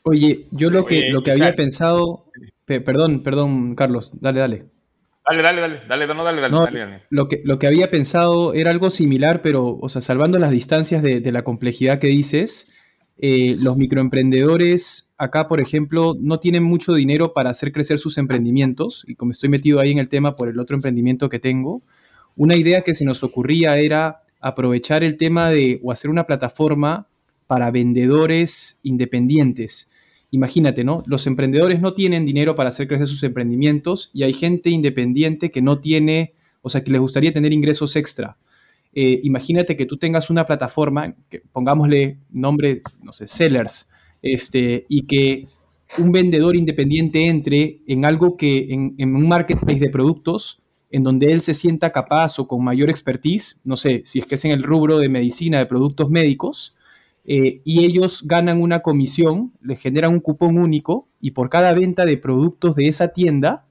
[0.03, 2.25] Oye, yo lo que, lo que había pensado,
[2.65, 4.65] perdón, perdón, Carlos, dale, dale.
[5.29, 8.71] Dale, dale, dale, dale, no, dale, dale, dale, Lo que, lo que había pensado era
[8.71, 12.73] algo similar, pero, o sea, salvando las distancias de, la complejidad que dices,
[13.17, 19.03] eh, los microemprendedores acá, por ejemplo, no tienen mucho dinero para hacer crecer sus emprendimientos,
[19.07, 21.83] y como estoy metido ahí en el tema por el otro emprendimiento que tengo,
[22.35, 27.07] una idea que se nos ocurría era aprovechar el tema de, o hacer una plataforma
[27.49, 29.89] para vendedores independientes
[30.31, 31.03] Imagínate, ¿no?
[31.07, 35.62] Los emprendedores no tienen dinero para hacer crecer sus emprendimientos y hay gente independiente que
[35.62, 38.38] no tiene, o sea, que les gustaría tener ingresos extra.
[38.93, 43.89] Eh, imagínate que tú tengas una plataforma, que pongámosle nombre, no sé, sellers,
[44.21, 45.47] este, y que
[45.97, 51.31] un vendedor independiente entre en algo que, en, en un marketplace de productos, en donde
[51.31, 54.51] él se sienta capaz o con mayor expertise, no sé, si es que es en
[54.51, 56.75] el rubro de medicina, de productos médicos,
[57.25, 62.05] eh, y ellos ganan una comisión, les generan un cupón único y por cada venta
[62.05, 63.67] de productos de esa tienda,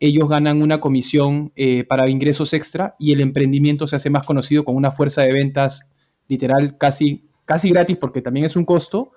[0.00, 4.64] ellos ganan una comisión eh, para ingresos extra y el emprendimiento se hace más conocido
[4.64, 5.92] con una fuerza de ventas
[6.28, 9.12] literal casi, casi gratis porque también es un costo,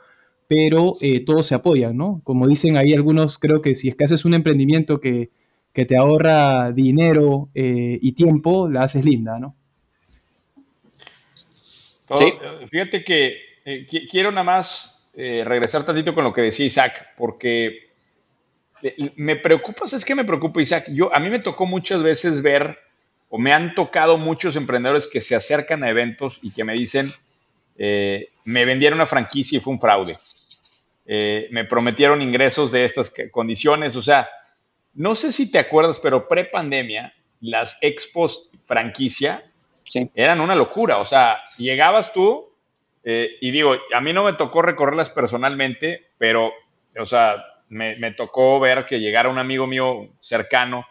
[0.48, 2.22] pero eh, todos se apoyan, ¿no?
[2.24, 5.32] Como dicen ahí algunos, creo que si es que haces un emprendimiento que,
[5.74, 9.56] que te ahorra dinero y tiempo, la haces linda, ¿no?
[12.18, 12.34] sí.
[12.70, 17.90] Fíjate que eh, quiero nada más eh, regresar tantito con lo que decía Isaac, porque
[18.82, 20.86] eh, me preocupa, es que me preocupa Isaac?
[20.90, 22.78] Yo, a mí me tocó muchas veces ver,
[23.30, 27.12] o me han tocado muchos emprendedores que se acercan a eventos y que me dicen,
[27.78, 30.16] me vendieron una franquicia y fue un fraude.
[31.06, 34.30] me prometieron ingresos de estas condiciones, o sea,
[34.94, 39.44] no sé si te acuerdas, pero pre-pandemia, las expos franquicia
[40.14, 40.98] eran una locura.
[40.98, 42.51] O sea, llegabas tú
[43.04, 46.52] eh, y digo, a mí no me tocó recorrerlas personalmente, pero,
[46.98, 50.86] o sea, me, tocó ver que llegara un amigo mío cercano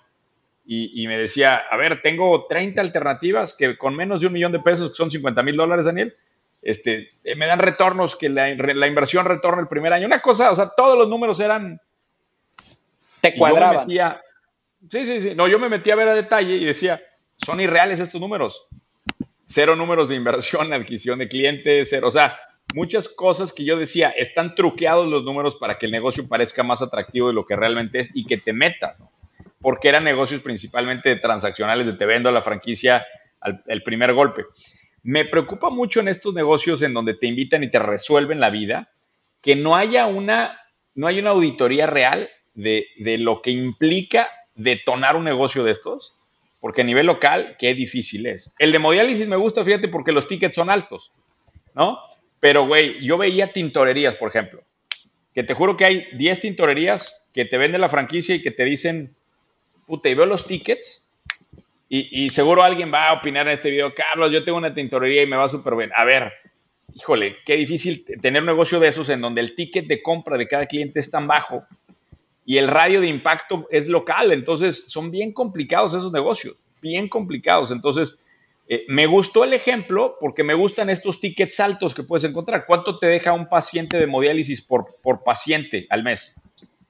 [0.72, 4.60] y, me decía, a ver, tengo 30 alternativas que con menos de un millón de
[4.60, 6.14] pesos, que son 50 mil dólares, Daniel,
[6.62, 10.06] este, eh, me dan retornos, que la, inversión retorna el primer año.
[10.06, 11.80] Una cosa, o sea, todos los números eran...
[13.20, 13.88] Te cuadraban.
[13.88, 15.34] sí, sí, sí.
[15.34, 17.02] No, yo me metí a ver a detalle y decía,
[17.36, 18.68] son irreales estos números
[19.50, 22.38] cero números de inversión, adquisición de clientes, cero, o sea,
[22.72, 26.82] muchas cosas que yo decía, están truqueados los números para que el negocio parezca más
[26.82, 29.10] atractivo de lo que realmente es y que te metas, ¿no?
[29.60, 33.04] Porque eran negocios principalmente transaccionales de te vendo la franquicia
[33.40, 34.44] al el primer golpe.
[35.02, 38.90] Me preocupa mucho en estos negocios en donde te invitan y te resuelven la vida,
[39.42, 40.58] que no haya una,
[40.94, 46.19] no hay una auditoría real de, de lo que implica detonar un negocio de estos
[46.60, 48.54] porque a nivel local, qué difícil es.
[48.58, 51.10] El de hemodiálisis me gusta, fíjate, porque los tickets son altos,
[51.74, 51.98] ¿no?
[52.38, 54.62] Pero, güey, yo veía tintorerías, por ejemplo,
[55.34, 58.64] que te juro que hay 10 tintorerías que te venden la franquicia y que te
[58.64, 59.14] dicen,
[59.86, 61.08] puta, y veo los tickets
[61.88, 65.22] y, y, seguro alguien va a opinar en este video, Carlos, yo tengo una tintorería
[65.22, 65.90] y me va súper bien.
[65.96, 66.32] A ver,
[66.94, 70.46] híjole, qué difícil tener un negocio de esos en donde el ticket de compra de
[70.46, 71.64] cada cliente es tan bajo
[72.50, 74.32] y el radio de impacto es local.
[74.32, 77.70] Entonces, son bien complicados esos negocios, bien complicados.
[77.70, 78.24] Entonces,
[78.66, 82.66] eh, me gustó el ejemplo porque me gustan estos tickets altos que puedes encontrar.
[82.66, 86.34] ¿Cuánto te deja un paciente de hemodiálisis por, por paciente al mes?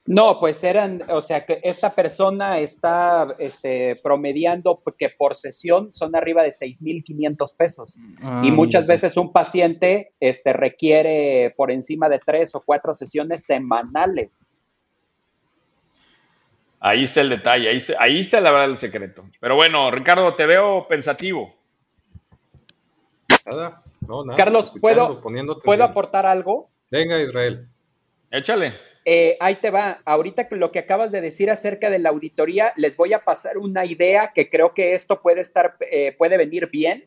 [0.07, 6.15] No, pues eran, o sea, que esta persona está este, promediando que por sesión son
[6.15, 7.99] arriba de 6.500 pesos.
[7.99, 13.45] y ah, muchas veces un paciente este, requiere por encima de tres o cuatro sesiones
[13.45, 14.47] semanales.
[16.83, 19.23] Ahí está el detalle, ahí está, ahí está la verdad el secreto.
[19.39, 21.53] Pero bueno, Ricardo, te veo pensativo.
[23.45, 24.35] Nada, no, nada.
[24.35, 25.21] Carlos, ¿puedo,
[25.63, 26.71] ¿puedo aportar algo?
[26.89, 27.67] Venga, Israel.
[28.31, 28.73] Échale.
[29.05, 30.01] Eh, ahí te va.
[30.05, 33.85] Ahorita lo que acabas de decir acerca de la auditoría, les voy a pasar una
[33.85, 37.05] idea que creo que esto puede estar, eh, puede venir bien,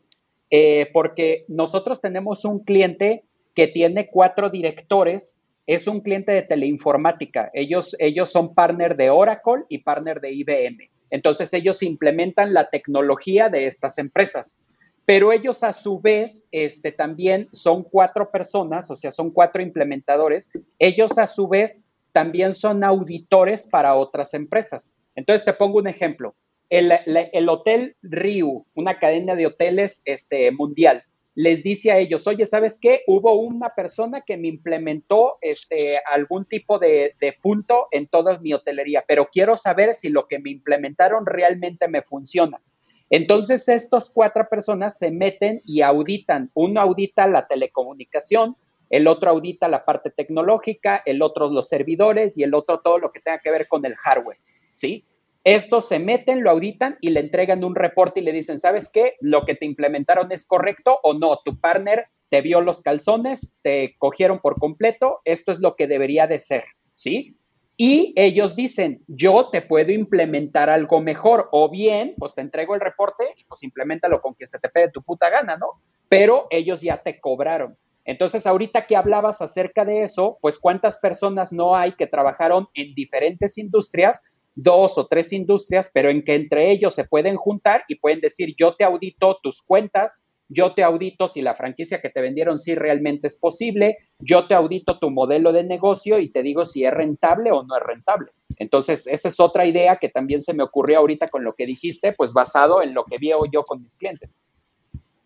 [0.51, 7.49] eh, porque nosotros tenemos un cliente que tiene cuatro directores, es un cliente de teleinformática.
[7.53, 10.89] Ellos, ellos son partner de Oracle y partner de IBM.
[11.09, 14.61] Entonces ellos implementan la tecnología de estas empresas
[15.05, 20.51] pero ellos a su vez este, también son cuatro personas, o sea, son cuatro implementadores,
[20.79, 24.97] ellos a su vez también son auditores para otras empresas.
[25.15, 26.35] Entonces, te pongo un ejemplo.
[26.69, 31.03] El, Hotel Riu, una cadena de hoteles este, mundial,
[31.35, 33.03] les dice a ellos, oye, ¿sabes qué?
[33.07, 38.53] Hubo una persona que me implementó este, algún tipo de, de punto en toda mi
[38.53, 42.61] hotelería, pero quiero saber si lo que me implementaron realmente me funciona.
[43.09, 46.49] Entonces, estas cuatro personas se meten y auditan.
[46.53, 48.55] Uno audita la telecomunicación,
[48.89, 53.11] el otro audita la parte tecnológica, el otro los servidores y el otro todo lo
[53.11, 54.37] que tenga que ver con el hardware,
[54.73, 55.05] ¿sí?
[55.45, 59.13] Estos se meten, lo auditan y le entregan un reporte y le dicen, ¿sabes qué?
[59.21, 61.39] Lo que te implementaron es correcto o no.
[61.45, 66.25] Tu partner te vio los calzones, te cogieron por completo, esto es lo que debería
[66.25, 66.63] de ser,
[66.95, 67.37] ¿sí?
[67.77, 72.81] Y ellos dicen, yo te puedo implementar algo mejor, o bien, pues te entrego el
[72.81, 75.81] reporte y pues implementalo con que se te pegue tu puta gana, ¿no?
[76.09, 77.77] Pero ellos ya te cobraron.
[78.05, 82.93] Entonces, ahorita que hablabas acerca de eso, pues cuántas personas no hay que trabajaron en
[82.95, 87.95] diferentes industrias, dos o tres industrias, pero en que entre ellos se pueden juntar y
[87.95, 92.21] pueden decir, yo te audito tus cuentas, yo te audito si la franquicia que te
[92.21, 96.65] vendieron sí realmente es posible, yo te audito tu modelo de negocio y te digo
[96.65, 98.27] si es rentable o no es rentable.
[98.57, 102.13] Entonces, esa es otra idea que también se me ocurrió ahorita con lo que dijiste,
[102.13, 104.39] pues basado en lo que veo yo con mis clientes.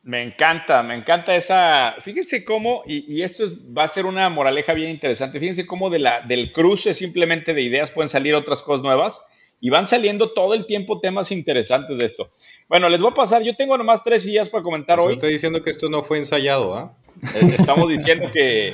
[0.03, 1.95] Me encanta, me encanta esa.
[2.01, 3.45] Fíjense cómo, y, esto
[3.77, 5.39] va a ser una moraleja bien interesante.
[5.39, 9.25] Fíjense cómo de la, del cruce simplemente de ideas pueden salir otras cosas nuevas
[9.61, 12.29] y van saliendo todo el tiempo temas interesantes de esto.
[12.67, 15.13] Bueno, les voy a pasar, yo tengo nomás tres días para comentar pues hoy.
[15.13, 16.93] Estoy diciendo que esto no fue ensayado, ¿ah?
[17.35, 18.73] Eh, estamos diciendo que,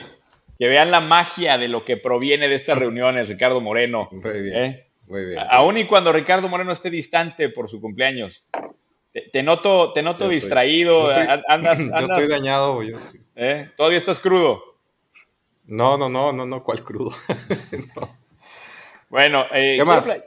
[0.60, 4.10] vean la magia de lo que proviene de estas reuniones, Ricardo Moreno.
[4.12, 4.64] Muy bien.
[4.64, 4.86] ¿eh?
[5.08, 5.40] Muy bien.
[5.50, 8.48] Aún y cuando Ricardo Moreno esté distante por su cumpleaños.
[9.32, 12.84] Te, noto, te noto distraído, estoy, andas, Yo estoy dañado.
[12.84, 12.98] Yo
[13.36, 13.70] ¿Eh?
[13.78, 14.62] ¿Todavía estás crudo?
[15.66, 17.12] No, no, no, no, no, ¿cuál crudo?
[19.08, 20.26] Bueno, ¿qué más?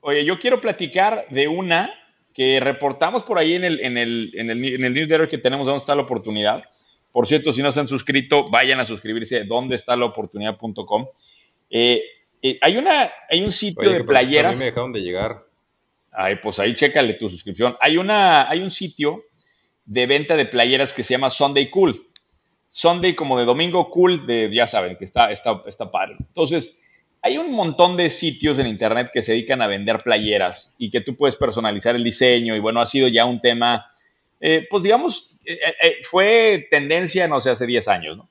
[0.00, 1.92] Oye, yo quiero platicar de una
[2.32, 5.66] que reportamos por ahí en el, en el, en el, en el newsletter que tenemos,
[5.66, 6.64] ¿dónde está la oportunidad?
[7.12, 11.06] Por cierto, si no se han suscrito, vayan a suscribirse, ¿dónde está la oportunidad.com?
[11.68, 12.02] Eh,
[12.40, 14.52] eh, hay, una, hay un sitio de playeras.
[14.52, 15.44] A mí me dejaron de llegar.
[16.12, 17.76] Ay, pues ahí chécale tu suscripción.
[17.80, 19.24] Hay, una, hay un sitio
[19.84, 22.08] de venta de playeras que se llama Sunday Cool.
[22.68, 26.16] Sunday como de domingo cool, de, ya saben, que está, está, está padre.
[26.18, 26.80] Entonces,
[27.20, 31.02] hay un montón de sitios en Internet que se dedican a vender playeras y que
[31.02, 33.92] tú puedes personalizar el diseño y bueno, ha sido ya un tema,
[34.40, 38.30] eh, pues digamos, eh, eh, fue tendencia, no sé, hace 10 años, ¿no?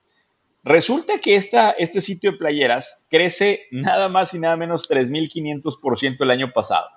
[0.63, 6.31] Resulta que esta, este sitio de playeras crece nada más y nada menos 3.500% el
[6.31, 6.87] año pasado.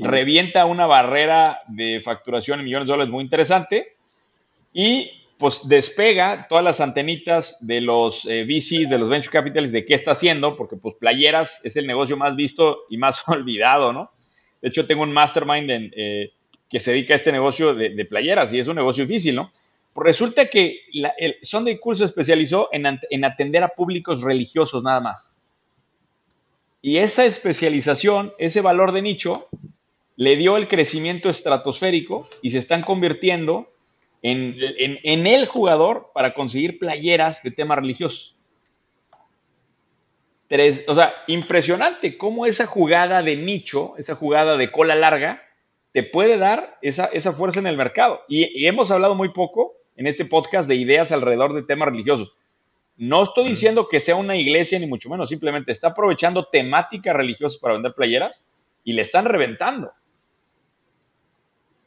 [0.00, 3.96] Revienta una barrera de facturación en millones de dólares muy interesante
[4.72, 9.84] y pues despega todas las antenitas de los eh, VCs, de los venture capitals, de
[9.84, 14.10] qué está haciendo, porque pues playeras es el negocio más visto y más olvidado, ¿no?
[14.60, 16.32] De hecho, tengo un mastermind eh,
[16.68, 19.52] que se dedica a este negocio de, playeras y es un negocio difícil, ¿no?
[19.92, 25.00] Pues resulta que el Sunday Cool se especializó en, en atender a públicos religiosos nada
[25.00, 25.37] más.
[26.80, 29.48] Y esa especialización, ese valor de nicho,
[30.16, 33.72] le dio el crecimiento estratosférico y se están convirtiendo
[34.22, 38.34] en, el jugador para conseguir playeras de tema religioso.
[40.48, 45.42] Tres, o sea, impresionante cómo esa jugada de nicho, esa jugada de cola larga,
[45.92, 48.22] te puede dar esa, esa fuerza en el mercado.
[48.28, 52.34] Y, hemos hablado muy poco en este podcast de ideas alrededor de temas religiosos.
[52.98, 57.60] No estoy diciendo que sea una iglesia, ni mucho menos, simplemente está aprovechando temáticas religiosas
[57.60, 58.48] para vender playeras
[58.82, 59.92] y le están reventando.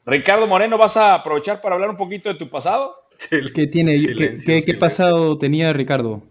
[0.05, 2.95] Ricardo Moreno, ¿vas a aprovechar para hablar un poquito de tu pasado?
[3.29, 4.01] ¿Qué tiene?
[4.45, 6.23] ¿Qué, pasado tenía Ricardo?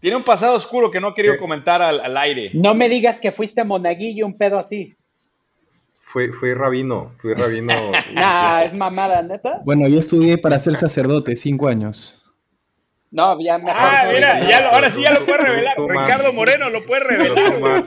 [0.00, 2.50] tiene un pasado oscuro que no he querido comentar al, aire.
[2.52, 4.94] No me digas que fuiste monaguillo, un pedo así.
[5.94, 7.72] Fui, fui rabino, fui rabino.
[8.12, 9.62] nah, es mamada, neta.
[9.64, 12.23] Bueno, yo estudié para ser sacerdote, cinco años.
[13.14, 13.80] No, ya mejor.
[13.80, 15.76] Ah, mira, ya ahora sí ya lo puede revelar.
[15.78, 17.80] Ricardo Moreno lo puede revelar.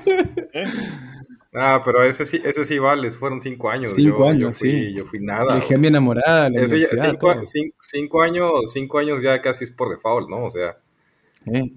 [1.54, 3.92] Ah, pero ese sí, ese sí vale, fueron cinco años.
[3.94, 4.94] Cinco años, sí.
[4.94, 5.56] Yo fui nada.
[5.56, 6.50] Dejé mi enamorada.
[6.50, 7.42] La cinco,
[7.82, 10.46] cinco, años, cinco años ya casi es por default, ¿no?
[10.46, 10.78] O sea,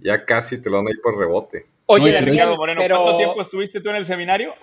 [0.00, 1.66] ya casi te lo van a ir por rebote.
[1.86, 4.54] Oye, Ricardo Moreno, ¿cuánto tiempo estuviste tú en el seminario?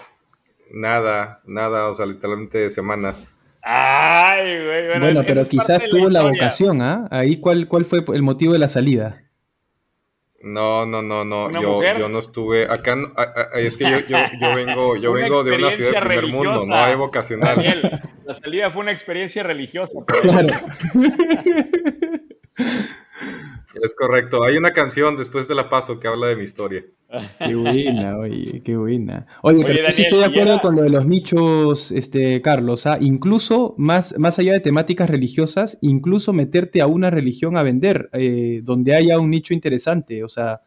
[0.71, 3.33] Nada, nada, o sea, literalmente semanas.
[3.69, 4.99] Ay, güey.
[4.99, 7.05] Bueno, pero quizás tuvo la, vocación, ¿ah?
[7.11, 9.21] Ahí, ¿cuál, ¿cuál fue el motivo de la salida?
[10.41, 11.51] No, no, no, no.
[11.61, 12.95] Yo, yo, no estuve acá.
[13.55, 16.75] es que yo, yo, yo vengo, yo vengo de una ciudad del primer mundo, no
[16.75, 17.57] hay vocacional.
[17.57, 19.99] Daniel, la salida fue una experiencia religiosa.
[20.05, 20.65] Claro.
[23.83, 24.43] Es correcto.
[24.43, 26.83] Hay una canción después de la paso que habla de mi historia.
[27.39, 29.25] Qué buena, oye, qué buena.
[29.41, 32.85] Oye, pero sí estoy de acuerdo con lo de los nichos, este, Carlos.
[32.85, 32.97] ¿ah?
[32.99, 38.59] Incluso más, más allá de temáticas religiosas, incluso meterte a una religión a vender, eh,
[38.63, 40.23] donde haya un nicho interesante.
[40.23, 40.61] O sea,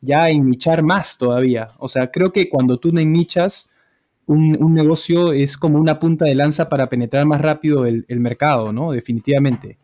[0.00, 1.68] ya ennichar más todavía.
[1.78, 3.70] O sea, creo que cuando tú ennichas
[4.26, 8.20] un, un negocio es como una punta de lanza para penetrar más rápido el, el
[8.20, 8.90] mercado, ¿no?
[8.90, 9.78] Definitivamente.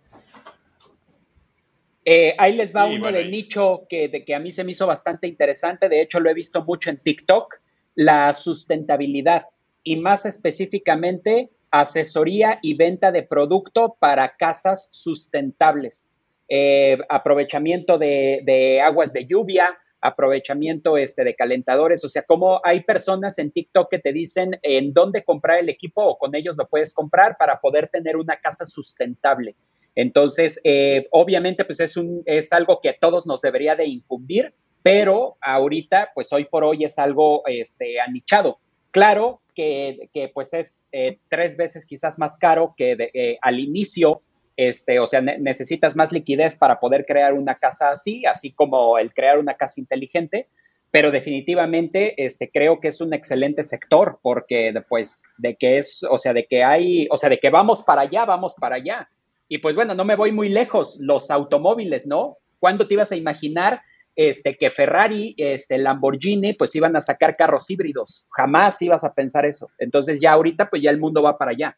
[2.04, 4.86] Eh, ahí les va uno del nicho que, de, que a mí se me hizo
[4.86, 7.60] bastante interesante, de hecho lo he visto mucho en TikTok,
[7.94, 9.42] la sustentabilidad
[9.82, 16.12] y más específicamente asesoría y venta de producto para casas sustentables,
[16.48, 23.38] eh, aprovechamiento de, aguas de lluvia, aprovechamiento este, de calentadores, o sea, como hay personas
[23.38, 26.94] en TikTok que te dicen en dónde comprar el equipo o con ellos lo puedes
[26.94, 29.54] comprar para poder tener una casa sustentable.
[29.94, 34.54] Entonces, eh, obviamente, pues es, un, es algo que a todos nos debería de incumbir,
[34.82, 38.58] pero ahorita, pues hoy por hoy es algo este, anichado.
[38.90, 44.22] Claro que, pues es eh, tres veces quizás más caro que eh, al inicio,
[44.56, 49.12] este, o sea, necesitas más liquidez para poder crear una casa así, así como el
[49.12, 50.48] crear una casa inteligente,
[50.90, 56.18] pero definitivamente este, creo que es un excelente sector porque pues de que es, o
[56.18, 59.08] sea, de que hay, o sea, de que vamos para allá, vamos para allá.
[59.52, 62.36] Y pues bueno, no me voy muy lejos, los automóviles, ¿no?
[62.60, 63.82] ¿Cuándo te ibas a imaginar
[64.14, 68.28] este, que Ferrari, este, Lamborghini, pues iban a sacar carros híbridos?
[68.30, 69.68] Jamás ibas a pensar eso.
[69.76, 71.74] Entonces ya ahorita, pues ya el mundo va para allá.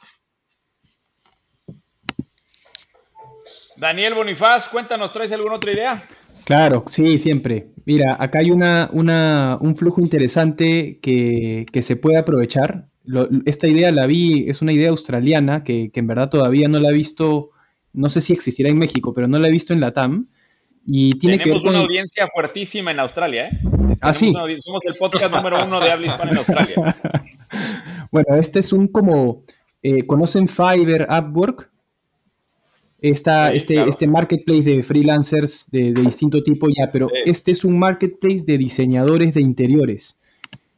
[3.79, 6.03] Daniel Bonifaz, cuéntanos, ¿traes alguna otra idea?
[6.45, 7.68] Claro, sí, siempre.
[7.87, 12.89] Mira, acá hay una, un flujo interesante que, se puede aprovechar.
[13.47, 16.91] esta idea la vi, es una idea australiana que, que, en verdad todavía no la
[16.91, 17.51] he visto
[17.93, 20.28] no sé si existirá en México, pero no la he visto en la TAM.
[20.84, 23.61] Y tiene Tenemos una audiencia fuertísima en Australia, ¿eh?
[24.01, 24.32] Ah, sí.
[24.61, 26.97] somos el podcast número uno de habla hispana en Australia.
[28.11, 29.45] bueno, este es un como,
[29.80, 31.70] eh, ¿conocen Fiverr, Upwork?
[33.01, 38.45] Esta, este, este marketplace de freelancers de, distinto tipo ya, pero este es un marketplace
[38.47, 40.20] de diseñadores de interiores.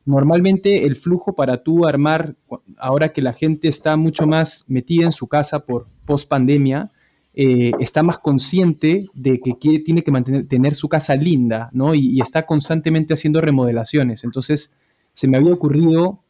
[0.06, 2.34] Normalmente el flujo para tú armar,
[2.78, 6.90] ahora que la gente está mucho más metida en su casa por post pandemia,
[7.36, 11.94] eh, está más consciente de que tiene que mantener tener su casa linda, ¿no?
[11.94, 14.22] Y, está constantemente haciendo remodelaciones.
[14.22, 14.76] Entonces,
[15.12, 16.20] se me había ocurrido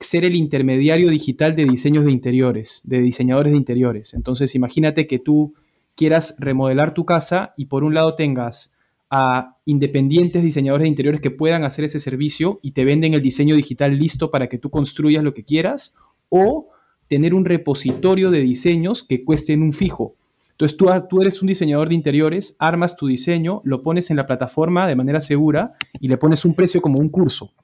[0.00, 4.14] ser el intermediario digital de diseños de interiores, de diseñadores de interiores.
[4.14, 5.54] Entonces, imagínate que tú
[5.94, 8.76] quieras remodelar tu casa y por un lado tengas
[9.10, 13.56] a independientes diseñadores de interiores que puedan hacer ese servicio y te venden el diseño
[13.56, 15.98] digital listo para que tú construyas lo que quieras,
[16.28, 16.68] o
[17.08, 20.14] tener un repositorio de diseños que cuesten un fijo.
[20.60, 24.86] Entonces tú, eres un diseñador de interiores, armas tu diseño, lo pones en la plataforma
[24.86, 27.54] de manera segura y le pones un precio como un curso.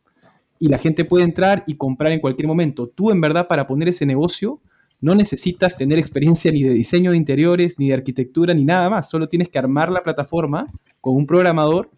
[0.59, 2.89] Y la gente puede entrar y comprar en cualquier momento.
[2.89, 4.63] Tú en verdad para poner ese negocio
[5.03, 9.11] no necesitas tener experiencia ni de diseño de interiores, ni de arquitectura, ni nada más.
[9.11, 10.67] Solo tienes que armar la plataforma
[11.03, 11.91] con un programador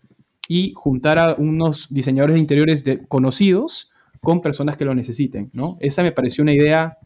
[0.48, 5.76] y juntar a unos diseñadores de interiores conocidos con personas que lo necesiten, ¿no?
[5.78, 6.98] Esa me pareció una idea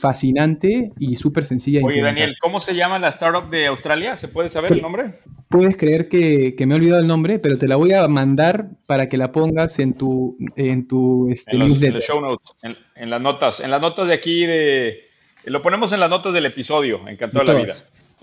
[0.00, 1.80] fascinante y súper sencilla.
[1.84, 4.16] Oye, Daniel, ¿cómo se llama la startup de Australia?
[4.16, 5.14] ¿Se puede saber el nombre?
[5.48, 9.08] Puedes creer que, me he olvidado el nombre, pero te la voy a mandar para
[9.08, 13.60] que la pongas en tu, en tu este, en los, show notes, en, las notas,
[13.60, 15.00] en las notas de aquí de...
[15.44, 17.74] Lo ponemos en las notas del episodio, encantado de la vida.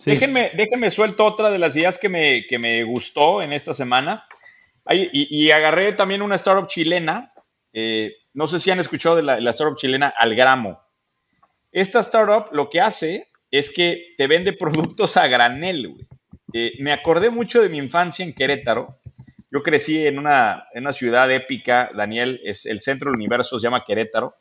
[0.05, 4.25] Déjenme, déjenme suelto otra de las ideas que me, que me gustó en esta semana.
[4.89, 7.33] y, agarré también una startup chilena.
[7.73, 10.86] Eh, no sé si han escuchado de la, la startup chilena Algramo.
[11.77, 16.07] Esta startup lo que hace es que te vende productos a granel, güey.
[16.51, 18.97] Eh, me acordé mucho de mi infancia en Querétaro,
[19.51, 23.67] yo crecí en una, en una ciudad épica, Daniel, es el centro del universo, se
[23.67, 24.35] llama Querétaro.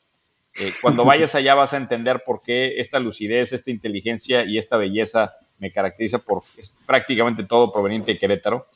[0.59, 4.79] Eh, cuando vayas allá vas a entender por qué esta lucidez, esta inteligencia y esta
[4.79, 6.43] belleza me caracteriza por
[6.87, 8.67] prácticamente todo proveniente de Querétaro.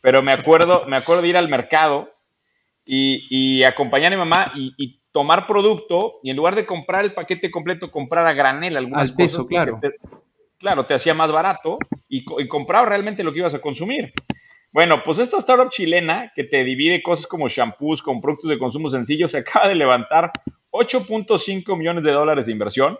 [0.00, 2.10] Pero me acuerdo, me acuerdo de ir al mercado
[2.86, 7.50] y, acompañar a mi mamá y, tomar producto y en lugar de comprar el paquete
[7.50, 9.80] completo, comprar a granel algunas al peso, claro.
[10.60, 11.76] claro, te hacía más barato
[12.08, 14.12] y, y compraba realmente lo que ibas a consumir.
[14.70, 18.88] Bueno, pues esta startup chilena que te divide cosas como shampoos con productos de consumo
[18.88, 20.30] sencillo se acaba de levantar
[20.70, 22.96] 8.5 millones de dólares de inversión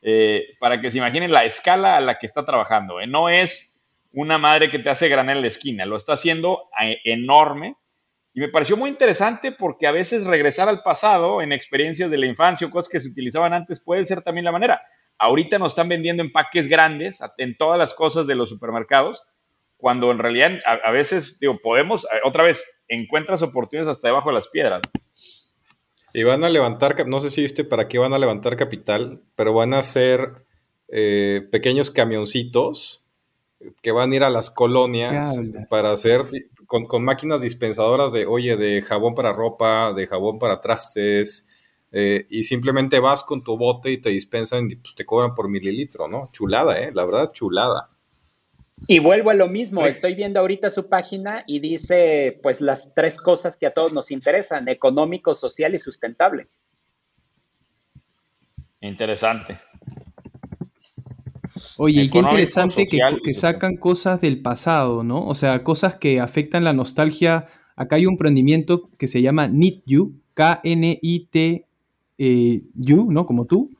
[0.00, 3.02] eh, para que se imaginen la escala a la que está trabajando.
[3.02, 3.06] ¿eh?
[3.06, 7.00] No es una madre que te hace granel en la esquina, lo está haciendo eh,
[7.04, 7.76] enorme.
[8.34, 12.26] Y me pareció muy interesante porque a veces regresar al pasado en experiencias de la
[12.26, 14.82] infancia o cosas que se utilizaban antes puede ser también la manera.
[15.18, 19.24] Ahorita nos están vendiendo empaques grandes en todas las cosas de los supermercados
[19.76, 24.34] cuando en realidad a, veces, digo, podemos, eh, otra vez, encuentras oportunidades hasta debajo de
[24.34, 24.80] las piedras.
[26.14, 29.52] Y van a levantar, no sé si viste para qué van a levantar capital, pero
[29.52, 30.46] van a hacer
[30.88, 33.04] eh, pequeños camioncitos
[33.82, 36.22] que van a ir a las colonias para hacer
[36.82, 41.46] con, máquinas dispensadoras de, oye, de jabón para ropa, de jabón para trastes,
[41.92, 45.48] eh, y simplemente vas con tu bote y te dispensan y pues, te cobran por
[45.48, 46.28] mililitro, ¿no?
[46.32, 46.90] Chulada, ¿eh?
[46.92, 47.90] La verdad, chulada.
[48.88, 53.20] Y vuelvo a lo mismo, estoy viendo ahorita su página y dice pues las tres
[53.20, 56.48] cosas que a todos nos interesan, económico, social y sustentable.
[58.80, 59.60] Interesante.
[61.78, 65.26] Oye, y qué interesante que, que, sacan cosas del pasado, ¿no?
[65.26, 67.46] O sea, cosas que afectan la nostalgia.
[67.76, 71.64] Acá hay un emprendimiento que se llama Knit You, K-N-I-T-U,
[72.18, 73.26] eh, ¿no?
[73.26, 73.70] Como tú.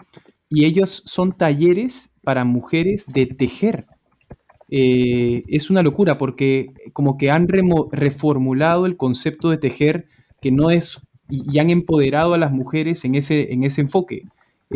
[0.49, 3.86] Y ellos son talleres para mujeres de tejer.
[4.70, 10.07] Eh, es una locura porque como que han reformulado el concepto de tejer
[10.40, 14.24] que no es y, han empoderado a las mujeres en ese, en ese enfoque.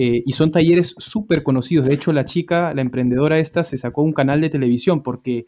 [0.01, 1.87] Eh, y son talleres súper conocidos.
[1.87, 5.47] De hecho, la chica, la emprendedora esta, se sacó un canal de televisión porque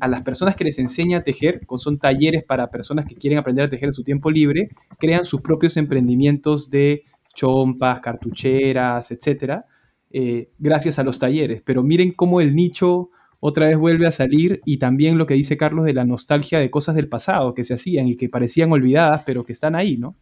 [0.00, 3.64] a las personas que les enseña a tejer, son talleres para personas que quieren aprender
[3.64, 4.68] a tejer en su tiempo libre,
[4.98, 9.64] crean sus propios emprendimientos de chompas, cartucheras, etcétera,
[10.10, 11.62] eh, gracias a los talleres.
[11.64, 15.56] Pero miren cómo el nicho otra vez vuelve a salir y también lo que dice
[15.56, 19.22] Carlos de la nostalgia de cosas del pasado que se hacían y que parecían olvidadas,
[19.24, 20.14] pero que están ahí, ¿no?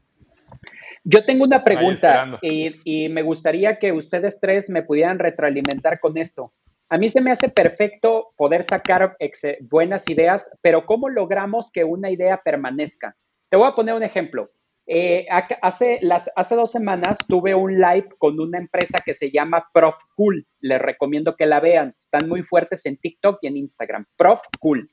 [1.10, 6.52] Yo tengo una pregunta y, me gustaría que ustedes tres me pudieran retroalimentar con esto.
[6.90, 9.16] A mí se me hace perfecto poder sacar
[9.62, 13.16] buenas ideas, pero ¿cómo logramos que una idea permanezca?
[13.48, 14.50] Te voy a poner un ejemplo.
[14.86, 15.26] Eh,
[15.62, 19.96] hace, las, hace dos semanas tuve un live con una empresa que se llama Prof
[20.14, 20.46] Cool.
[20.60, 21.94] Les recomiendo que la vean.
[21.96, 24.04] Están muy fuertes en TikTok y en Instagram.
[24.18, 24.90] Prof Cool.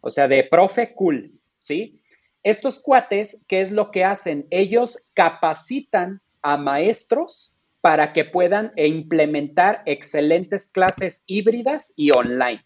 [0.00, 1.32] O sea, de profe cool.
[1.60, 2.00] ¿Sí?
[2.48, 4.46] Estos cuates, ¿qué es lo que hacen?
[4.48, 12.64] Ellos capacitan a maestros para que puedan implementar excelentes clases híbridas y online.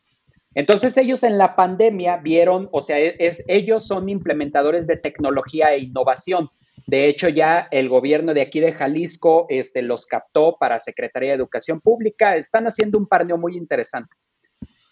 [0.55, 5.81] Entonces ellos en la pandemia vieron, o sea, es, ellos son implementadores de tecnología e
[5.81, 6.49] innovación.
[6.87, 11.37] De hecho, ya el gobierno de aquí de Jalisco este, los captó para Secretaría de
[11.39, 12.37] Educación Pública.
[12.37, 14.15] Están haciendo un parneo muy interesante.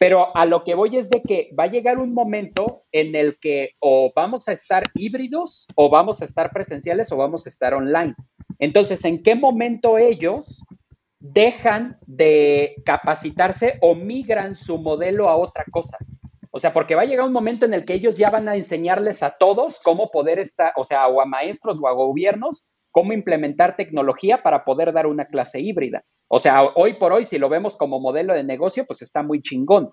[0.00, 3.38] Pero a lo que voy es de que va a llegar un momento en el
[3.38, 7.74] que o vamos a estar híbridos o vamos a estar presenciales o vamos a estar
[7.74, 8.14] online.
[8.58, 10.64] Entonces, ¿en qué momento ellos
[11.18, 15.98] dejan de capacitarse o migran su modelo a otra cosa?
[16.50, 18.56] O sea, porque va a llegar un momento en el que ellos ya van a
[18.56, 23.12] enseñarles a todos cómo poder estar, o sea, o a maestros o a gobiernos, cómo
[23.12, 26.04] implementar tecnología para poder dar una clase híbrida.
[26.28, 29.42] O sea, hoy por hoy, si lo vemos como modelo de negocio, pues está muy
[29.42, 29.90] chingón.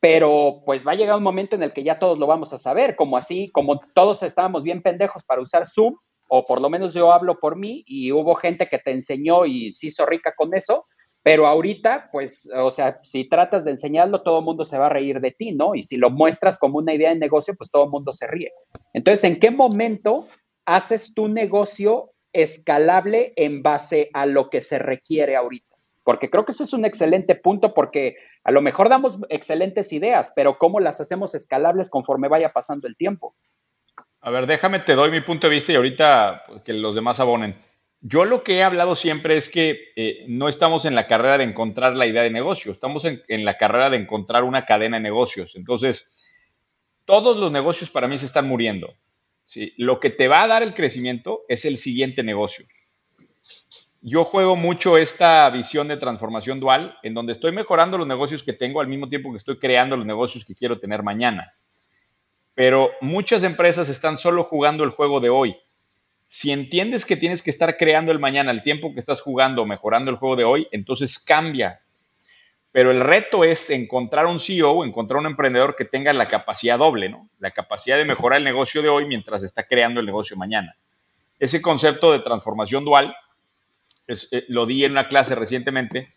[0.00, 2.58] Pero pues va a llegar un momento en el que ya todos lo vamos a
[2.58, 5.96] saber, como así, como todos estábamos bien pendejos para usar Zoom,
[6.28, 9.72] o por lo menos yo hablo por mí, y hubo gente que te enseñó y
[9.72, 10.84] se hizo rica con eso,
[11.22, 14.90] pero ahorita, pues, o sea, si tratas de enseñarlo, todo el mundo se va a
[14.90, 15.74] reír de ti, ¿no?
[15.74, 18.52] Y si lo muestras como una idea de negocio, pues todo el mundo se ríe.
[18.94, 20.24] Entonces, ¿en qué momento
[20.64, 25.76] haces tu negocio escalable en base a lo que se requiere ahorita?
[26.04, 30.32] Porque creo que ese es un excelente punto porque a lo mejor damos excelentes ideas,
[30.34, 33.34] pero ¿cómo las hacemos escalables conforme vaya pasando el tiempo?
[34.20, 37.20] A ver, déjame, te doy mi punto de vista y ahorita pues, que los demás
[37.20, 37.56] abonen.
[38.00, 41.44] Yo lo que he hablado siempre es que eh, no estamos en la carrera de
[41.44, 45.56] encontrar la idea de negocio, estamos en, la carrera de encontrar una cadena de negocios.
[45.56, 46.30] Entonces,
[47.04, 48.94] todos los negocios para mí se están muriendo.
[49.48, 49.72] ¿Sí?
[49.78, 52.66] Lo que te va a dar el crecimiento es el siguiente negocio.
[54.02, 58.52] Yo juego mucho esta visión de transformación dual, en donde estoy mejorando los negocios que
[58.52, 61.54] tengo al mismo tiempo que estoy creando los negocios que quiero tener mañana.
[62.54, 65.56] pero muchas empresas están solo jugando el juego de hoy.
[66.26, 70.10] Si entiendes que tienes que estar creando el mañana, el tiempo que estás jugando, mejorando
[70.10, 71.80] el juego de hoy, entonces cambia.
[72.70, 77.08] Pero el reto es encontrar un CEO, encontrar un emprendedor que tenga la capacidad doble,
[77.08, 77.28] ¿no?
[77.38, 80.76] La capacidad de mejorar el negocio de hoy mientras está creando el negocio mañana.
[81.38, 83.16] Ese concepto de transformación dual
[84.06, 86.12] eh, lo di en una clase recientemente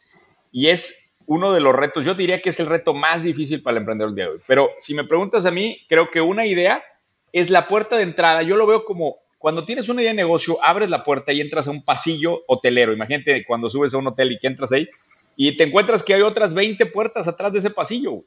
[0.51, 3.77] y es uno de los retos, yo diría que es el reto más difícil para
[3.77, 4.39] el emprendedor de hoy.
[4.47, 6.83] Pero si me preguntas a mí, creo que una idea
[7.31, 8.41] es la puerta de entrada.
[8.41, 11.67] Yo lo veo como cuando tienes una idea de negocio, abres la puerta y entras
[11.67, 12.93] a un pasillo hotelero.
[12.93, 14.89] Imagínate cuando subes a un hotel y que entras ahí
[15.35, 18.23] y te encuentras que hay otras 20 puertas atrás de ese pasillo.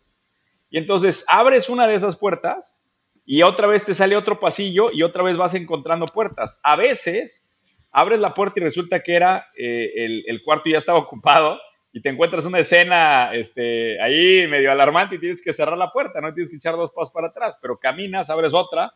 [0.71, 2.85] Y entonces abres una de esas puertas
[3.25, 6.61] y otra vez te sale otro pasillo y otra vez vas encontrando puertas.
[6.63, 7.51] A veces
[7.91, 11.59] abres la puerta y resulta que era eh, el, cuarto ya estaba ocupado
[11.93, 16.21] y te encuentras una escena este, ahí medio alarmante y tienes que cerrar la puerta,
[16.21, 18.93] no tienes que echar dos pasos para atrás, pero caminas, abres otra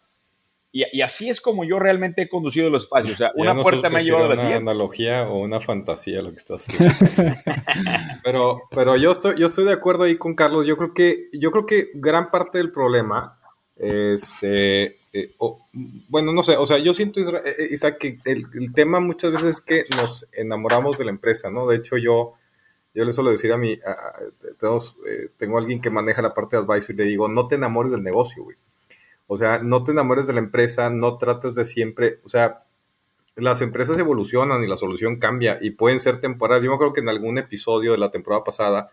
[0.71, 3.15] y, así es como yo realmente he conducido los espacios.
[3.15, 4.63] O sea, una puerta me ha llevado a la siguiente.
[4.63, 6.69] una analogía o una fantasía lo que estás
[8.23, 10.67] pero, pero yo estoy, yo estoy de acuerdo ahí con Carlos.
[10.67, 13.39] Yo creo que, yo creo que gran parte del problema,
[13.77, 15.35] este, eh,
[16.09, 19.61] bueno, no sé, o sea, yo siento, eh, Isaac, que el, tema muchas veces es
[19.63, 21.67] que nos enamoramos de la empresa, ¿no?
[21.67, 22.35] De hecho, yo,
[22.93, 26.95] yo le suelo decir a mí, eh, tengo alguien que maneja la parte de advisory
[26.95, 28.57] y le digo, no te enamores del negocio, güey.
[29.29, 32.65] O sea, no te enamores de la empresa, no trates de siempre, o sea,
[33.37, 36.65] las empresas evolucionan y la solución cambia y pueden ser temporales.
[36.65, 38.91] Yo me acuerdo que en algún episodio de la temporada pasada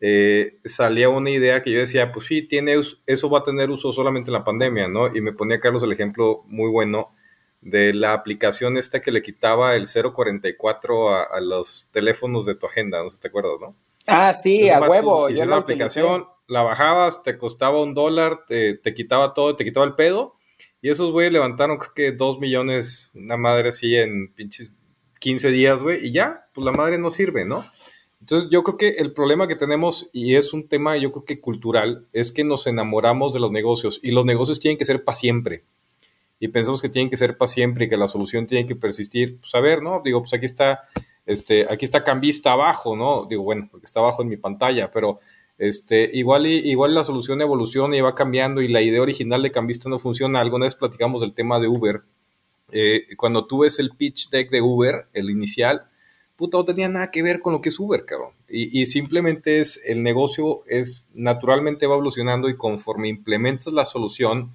[0.00, 3.92] eh, salía una idea que yo decía, pues sí, tiene, eso va a tener uso
[3.92, 5.14] solamente en la pandemia, ¿no?
[5.14, 7.14] Y me ponía Carlos el ejemplo muy bueno
[7.60, 12.66] de la aplicación esta que le quitaba el 044 a, a los teléfonos de tu
[12.66, 13.74] agenda, no sé si te acuerdas, ¿no?
[14.08, 15.28] Ah, sí, a huevo.
[15.28, 19.94] Yo la aplicación, la bajabas, te costaba un dólar, te, quitaba todo, te quitaba el
[19.94, 20.34] pedo.
[20.80, 24.72] Y esos güeyes levantaron creo que dos millones, una madre así en pinches
[25.20, 27.64] 15 días, güey, y ya, pues la madre no sirve, ¿no?
[28.20, 31.40] Entonces yo creo que el problema que tenemos, y es un tema yo creo que
[31.40, 35.16] cultural, es que nos enamoramos de los negocios y los negocios tienen que ser para
[35.16, 35.64] siempre.
[36.40, 39.38] Y pensamos que tienen que ser para siempre y que la solución tiene que persistir.
[39.40, 40.00] Pues a ver, ¿no?
[40.04, 40.84] Digo, pues aquí está,
[41.26, 43.26] este, aquí está Cambista abajo, ¿no?
[43.26, 45.20] Digo, bueno, porque está abajo en mi pantalla, pero
[45.58, 49.90] este, igual, igual la solución evoluciona y va cambiando y la idea original de Cambista
[49.90, 50.40] no funciona.
[50.40, 52.02] Alguna vez platicamos del tema de Uber.
[52.70, 55.82] Eh, cuando tú ves el pitch deck de Uber, el inicial,
[56.36, 58.32] puta, no tenía nada que ver con lo que es Uber, cabrón.
[58.48, 64.52] Y, simplemente es, el negocio es, naturalmente va evolucionando y conforme implementas la solución,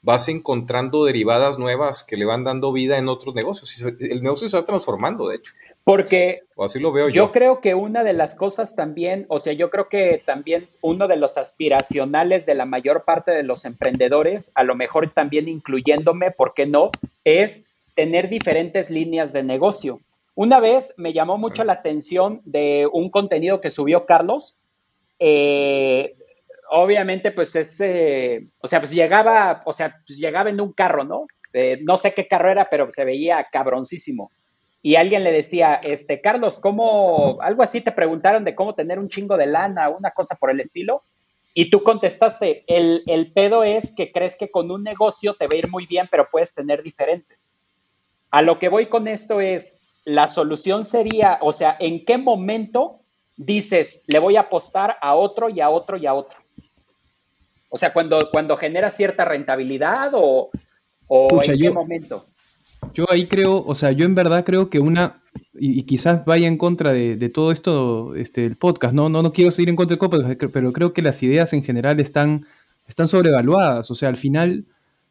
[0.00, 3.78] vas encontrando derivadas nuevas que le van dando vida en otros negocios.
[4.00, 5.52] El negocio se está transformando, de hecho.
[5.86, 7.30] Porque así lo veo yo.
[7.30, 11.14] creo que una de las cosas también, o sea, yo creo que también uno de
[11.14, 16.54] los aspiracionales de la mayor parte de los emprendedores, a lo mejor también incluyéndome, ¿por
[16.54, 16.90] qué no?
[17.22, 20.00] Es tener diferentes líneas de negocio.
[20.34, 24.58] Una vez me llamó mucho la atención de un contenido que subió Carlos.
[25.20, 26.16] Eh,
[26.68, 27.80] obviamente, pues es,
[28.60, 31.28] o sea, pues llegaba, o sea, pues llegaba en un carro, ¿no?
[31.52, 34.32] Eh, no sé qué carro era, pero se veía cabroncísimo
[34.86, 39.08] y alguien le decía, este, Carlos, ¿cómo, algo así te preguntaron de cómo tener un
[39.08, 41.02] chingo de lana, una cosa por el estilo?
[41.54, 45.54] Y tú contestaste, el, el pedo es que crees que con un negocio te va
[45.54, 47.56] a ir muy bien, pero puedes tener diferentes.
[48.30, 53.00] A lo que voy con esto es, la solución sería, o sea, ¿en qué momento
[53.36, 56.38] dices, le voy a apostar a otro y a otro y a otro?
[57.70, 60.48] O sea, cuando, cuando genera cierta rentabilidad o,
[61.08, 62.24] o en qué momento.
[62.94, 65.22] Yo ahí creo, o sea, yo en verdad creo que una,
[65.54, 69.08] y, quizás vaya en contra de, todo esto, este, el podcast, ¿no?
[69.08, 72.00] No, no quiero seguir en contra del podcast, pero creo que las ideas en general
[72.00, 72.46] están,
[72.86, 73.90] están sobrevaluadas.
[73.90, 74.66] O sea, al final,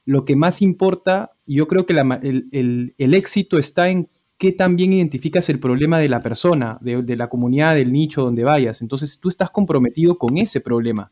[0.06, 5.50] lo que más importa, yo creo que el, éxito está en qué tan bien identificas
[5.50, 8.82] el problema de la persona, de, de la comunidad, del nicho donde vayas.
[8.82, 11.12] Entonces, tú estás comprometido con ese problema.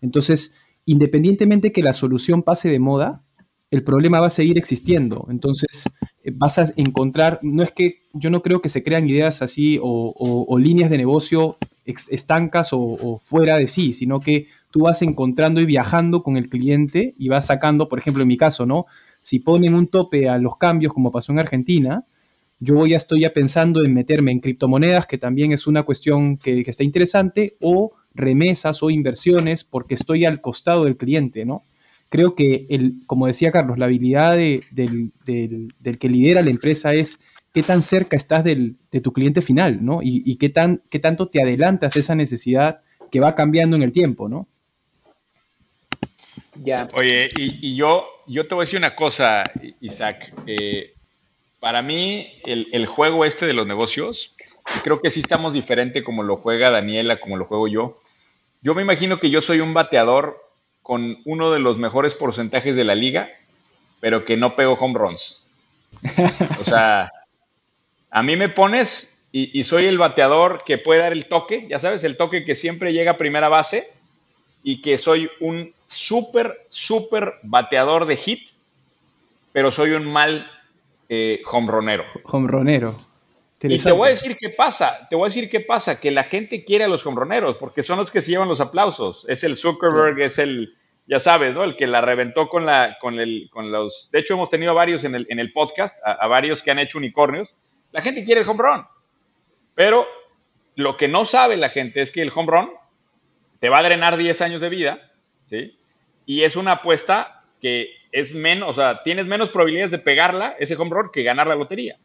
[0.00, 3.22] Entonces, independientemente que la solución pase de moda,
[3.72, 5.26] el problema va a seguir existiendo.
[5.30, 5.88] Entonces,
[6.22, 9.78] eh, vas a encontrar, no es que yo no creo que se crean ideas así
[9.82, 11.56] o, líneas de negocio
[11.86, 17.14] estancas o, fuera de sí, sino que tú vas encontrando y viajando con el cliente
[17.18, 18.84] y vas sacando, por ejemplo, en mi caso, ¿no?
[19.22, 22.04] Si ponen un tope a los cambios, como pasó en Argentina,
[22.60, 26.62] yo ya estoy ya pensando en meterme en criptomonedas, que también es una cuestión que,
[26.62, 31.64] que está interesante, o remesas o inversiones, porque estoy al costado del cliente, ¿no?
[32.12, 37.62] Creo que, el, como decía Carlos, la habilidad del, que lidera la empresa es qué
[37.62, 40.00] tan cerca estás de tu cliente final, ¿no?
[40.02, 44.28] Y, qué, tan, qué tanto te adelantas esa necesidad que va cambiando en el tiempo,
[44.28, 44.46] ¿no?
[46.62, 46.86] Ya.
[46.92, 49.44] Oye, y, yo, yo te voy a decir una cosa,
[49.80, 50.34] Isaac.
[50.46, 50.92] Eh,
[51.60, 54.36] para mí, el, juego este de los negocios,
[54.84, 57.98] creo que sí estamos diferente como lo juega Daniela, como lo juego yo.
[58.60, 60.51] Yo me imagino que yo soy un bateador
[60.82, 63.30] con uno de los mejores porcentajes de la liga,
[64.00, 65.46] pero que no pego home runs.
[66.60, 67.10] O sea,
[68.10, 72.04] a mí me pones y, soy el bateador que puede dar el toque, ya sabes,
[72.04, 73.90] el toque que siempre llega a primera base
[74.62, 78.50] y que soy un súper, súper bateador de hit,
[79.52, 80.50] pero soy un mal
[81.08, 82.04] eh, hombronero.
[82.24, 82.94] Hombronero.
[83.62, 86.24] Y te voy a decir qué pasa, te voy a decir qué pasa, que la
[86.24, 89.24] gente quiere a los hombroneros porque son los que se llevan los aplausos.
[89.28, 91.62] Es el Zuckerberg, es el, ya sabes, ¿no?
[91.62, 95.04] El que la reventó con la, con el, con los, de hecho hemos tenido varios
[95.04, 97.56] en el, en el podcast, a, varios que han hecho unicornios.
[97.92, 98.84] La gente quiere el home
[99.74, 100.06] pero
[100.74, 102.70] lo que no sabe la gente es que el home
[103.60, 105.12] te va a drenar 10 años de vida,
[105.44, 105.78] ¿sí?
[106.26, 110.74] Y es una apuesta que es menos, o sea, tienes menos probabilidades de pegarla, ese
[110.74, 111.98] home que ganar la lotería.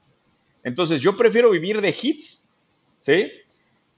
[0.63, 2.49] Entonces, yo prefiero vivir de hits,
[2.99, 3.31] ¿sí?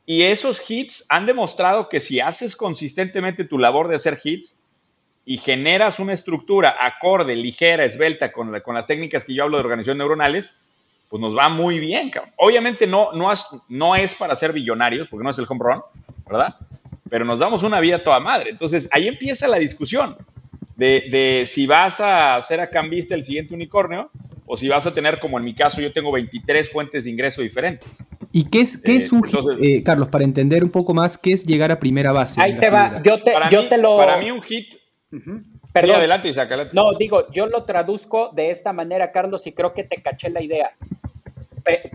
[0.06, 4.60] Y esos hits han demostrado que si haces consistentemente tu labor de hacer hits
[5.24, 10.00] y generas una estructura acorde, ligera, esbelta con, las técnicas que yo hablo de organización
[10.00, 10.58] neuronales,
[11.10, 12.12] pues nos va muy bien.
[12.38, 15.82] Obviamente no es para ser billonarios, porque no es el home run,
[16.28, 16.56] ¿verdad?
[17.08, 18.50] Pero nos damos una vida toda madre.
[18.50, 20.18] Entonces, ahí empieza la discusión
[20.76, 24.10] de, de si vas a ser a cambista el siguiente unicornio
[24.52, 27.44] o si vas a tener, como en mi caso, yo tengo 23 fuentes de ingreso
[27.44, 28.04] diferentes.
[28.32, 31.34] ¿Y qué es, qué es un hit, eh, Carlos, para entender un poco más, qué
[31.34, 32.42] es llegar a primera base?
[32.42, 33.96] Ahí te va, yo te, para yo mí, te lo...
[33.96, 34.74] Para mí un hit...
[35.72, 35.98] Perdón.
[35.98, 36.74] adelante, Isaac, adelante.
[36.74, 40.42] No, digo, yo lo traduzco de esta manera, Carlos, y creo que te caché la
[40.42, 40.72] idea.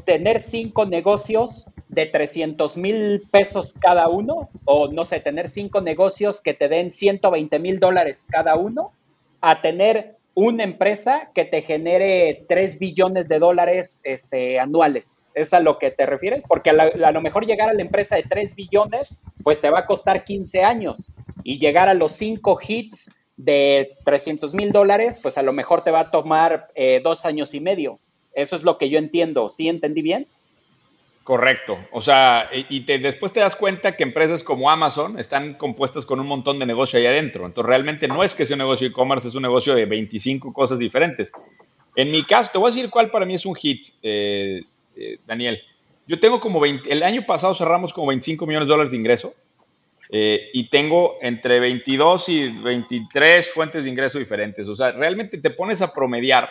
[0.04, 6.40] tener cinco negocios de 300 mil pesos cada uno, o no sé, tener cinco negocios
[6.40, 8.92] que te den 120 mil dólares cada uno,
[9.40, 15.28] a tener una empresa que te genere 3 billones de dólares este, anuales.
[15.34, 16.46] ¿Es a lo que te refieres?
[16.48, 19.86] Porque a, lo mejor llegar a la empresa de 3 billones, pues te va a
[19.86, 21.12] costar 15 años.
[21.44, 25.90] Y llegar a los 5 hits de 300 mil dólares, pues a lo mejor te
[25.90, 28.00] va a tomar eh, dos años y medio.
[28.32, 29.50] Eso es lo que yo entiendo.
[29.50, 30.26] ¿Sí entendí bien?
[31.24, 31.78] Correcto.
[31.90, 36.20] O sea, y te, después te das cuenta que empresas como Amazon están compuestas con
[36.20, 37.46] un montón de negocio ahí adentro.
[37.46, 40.78] Entonces, realmente no es que sea un negocio e-commerce, es un negocio de 25 cosas
[40.78, 41.32] diferentes.
[41.96, 44.64] En mi caso, te voy a decir cuál para mí es un hit, eh,
[44.96, 45.62] eh, Daniel.
[46.06, 49.32] Yo tengo como 20, el año pasado cerramos como 25 millones de dólares de ingreso
[50.10, 54.68] eh, y tengo entre 22 y 23 fuentes de ingreso diferentes.
[54.68, 56.50] O sea, realmente te pones a promediar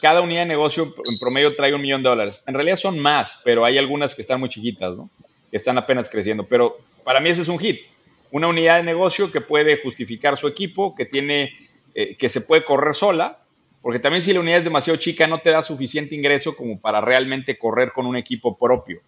[0.00, 2.44] cada unidad de negocio en promedio trae un millón de dólares.
[2.46, 5.10] En realidad son más, pero hay algunas que están muy chiquitas, ¿no?
[5.50, 6.46] Que están apenas creciendo.
[6.46, 7.86] Pero para mí ese es un hit.
[8.30, 11.54] Una unidad de negocio que puede justificar su equipo, que tiene,
[11.94, 13.38] eh, que se puede correr sola,
[13.82, 17.00] porque también si la unidad es demasiado chica no te da suficiente ingreso como para
[17.00, 19.00] realmente correr con un equipo propio.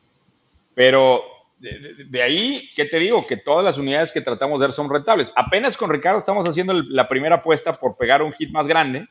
[0.74, 1.22] Pero
[1.58, 3.26] de, ahí, ¿qué te digo?
[3.26, 5.32] Que todas las unidades que tratamos de ver son rentables.
[5.36, 9.06] Apenas con Ricardo estamos haciendo la primera apuesta por pegar un hit más grande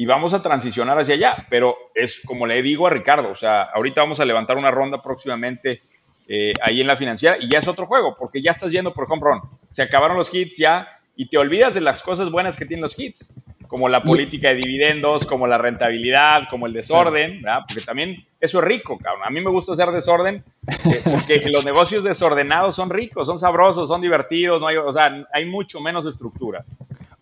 [0.00, 1.46] y vamos a transicionar hacia allá.
[1.50, 5.02] Pero es como le digo a Ricardo, o sea, ahorita vamos a levantar una ronda
[5.02, 5.82] próximamente
[6.26, 9.04] eh, ahí en la financiera y ya es otro juego, porque ya estás yendo por
[9.12, 9.42] home run.
[9.70, 12.98] Se acabaron los hits ya y te olvidas de las cosas buenas que tienen los
[12.98, 13.34] hits,
[13.68, 17.60] como la política de dividendos, como la rentabilidad, como el desorden, ¿verdad?
[17.68, 19.24] porque también eso es rico, cabrón.
[19.26, 23.90] A mí me gusta hacer desorden, eh, porque los negocios desordenados son ricos, son sabrosos,
[23.90, 26.64] son divertidos, no hay, o sea, hay mucho menos estructura.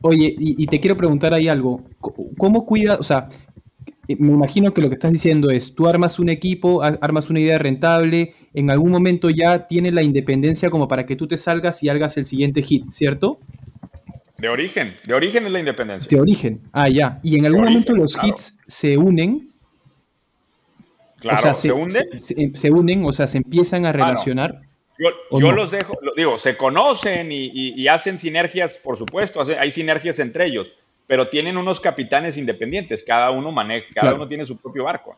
[0.01, 1.83] Oye, y, te quiero preguntar ahí algo.
[2.37, 3.29] ¿Cómo cuida, o sea,
[4.07, 7.41] eh, me imagino que lo que estás diciendo es, tú armas un equipo, armas una
[7.41, 11.83] idea rentable, en algún momento ya tiene la independencia como para que tú te salgas
[11.83, 13.41] y hagas el siguiente hit, ¿cierto?
[14.39, 16.09] De origen, de origen es la independencia.
[16.09, 17.19] De origen, ah, ya.
[17.25, 19.51] Y en algún momento los hits se unen.
[21.19, 22.55] Claro, se, unen.
[22.55, 24.61] Se, unen, o sea, se empiezan a relacionar.
[24.99, 30.75] Yo, los dejo, digo, se conocen y, hacen sinergias, por supuesto, hay sinergias entre ellos,
[31.07, 35.17] pero tienen unos capitanes independientes, cada uno maneja, cada uno tiene su propio barco.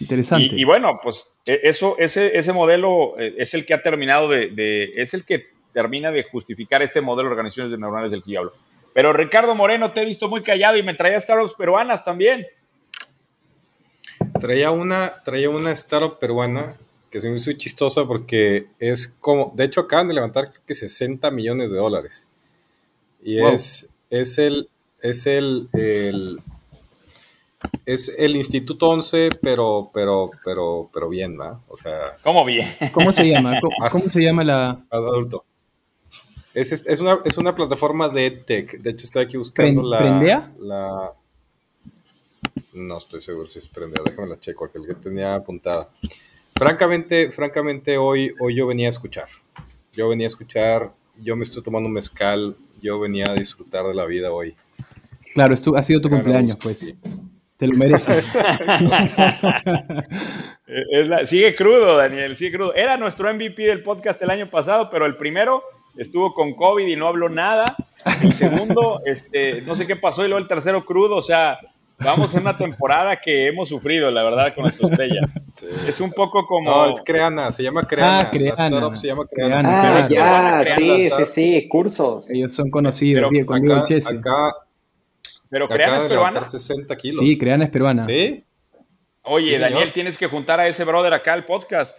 [0.00, 0.54] Interesante.
[0.56, 4.92] Y, bueno, pues e, eso, ese, ese modelo eh, es el que ha terminado de,
[4.94, 8.40] es el que termina de justificar este modelo de organizaciones de neuronales del que yo
[8.40, 8.52] hablo.
[8.92, 12.46] Pero Ricardo Moreno, te he visto muy callado y me traía startups peruanas también.
[14.40, 16.76] Traía una, traía una startup peruana
[17.10, 21.30] que se muy chistosa porque es como, de hecho acaban de levantar creo que 60
[21.30, 22.28] millones de dólares.
[23.22, 24.68] Y es, es el,
[25.02, 25.68] es el,
[27.84, 31.60] es el Instituto 11, pero, pero, pero, pero bien, ¿va?
[31.68, 32.16] O sea.
[32.22, 32.66] ¿Cómo bien?
[32.92, 33.60] ¿Cómo se llama?
[33.60, 34.84] ¿Cómo, se llama la?
[34.90, 35.44] Adulto.
[36.54, 38.78] Es, es, una, es una plataforma de EdTech.
[38.80, 40.52] De hecho, estoy aquí buscando la, ¿Prendea?
[40.60, 41.12] la.
[42.72, 44.02] No estoy seguro si es Prendea.
[44.04, 45.88] Déjame la checo, aquel que tenía apuntada.
[46.60, 49.24] Francamente, francamente, hoy, hoy yo venía a escuchar.
[49.94, 50.92] Yo venía a escuchar.
[51.16, 52.54] Yo me estoy tomando un mezcal.
[52.82, 54.54] Yo venía a disfrutar de la vida hoy.
[55.32, 56.94] Claro, esto ha sido tu cumpleaños, pues.
[57.56, 58.34] Te lo mereces.
[60.66, 62.74] es la, sigue crudo, Daniel, sigue crudo.
[62.74, 65.62] Era nuestro MVP del podcast el año pasado, pero el primero
[65.96, 67.74] estuvo con COVID y no habló nada.
[68.22, 71.16] El segundo, este, no sé qué pasó, y luego el tercero crudo.
[71.16, 71.58] O sea,
[72.04, 75.20] vamos en una temporada que hemos sufrido, la verdad, con nuestra estrella.
[75.54, 75.66] Sí.
[75.86, 76.70] Es un poco como.
[76.70, 78.20] No, es Creana, se llama Creana.
[78.20, 78.96] Ah, Creana.
[78.96, 80.00] se llama Creana.
[80.00, 82.30] Ah, ya, sí, sí, sí, cursos.
[82.30, 83.18] Ellos son conocidos.
[83.20, 83.44] Pero bien,
[83.74, 84.54] acá, acá,
[85.48, 86.44] pero Creana es peruana.
[86.44, 87.18] 60 kilos.
[87.24, 88.06] Sí, Creana es peruana.
[88.06, 88.44] ¿Sí?
[89.22, 91.96] Oye, Sí, Daniel, tienes que juntar a ese brother acá al podcast.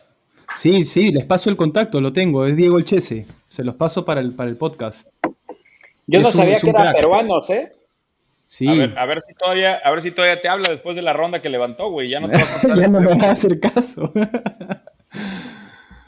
[0.56, 3.26] Sí, sí, les paso el contacto, lo tengo, es Diego Elchese.
[3.48, 5.14] Se los paso para el, para el podcast.
[6.08, 6.96] Yo no un- sabía que eran crack.
[6.96, 7.72] peruanos, ¿eh?
[8.54, 11.02] Sí, A, ver, a ver si todavía, a ver si todavía te habla después de
[11.02, 12.10] la ronda que levantó, güey.
[12.10, 14.12] Ya no te va a ya no me va a hacer caso.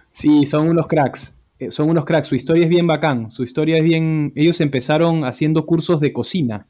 [0.10, 1.42] sí, son unos cracks.
[1.60, 2.28] eh, Son unos cracks.
[2.28, 3.32] Su historia es bien bacán.
[3.32, 4.34] Su historia es bien.
[4.36, 6.66] Ellos empezaron haciendo cursos de cocina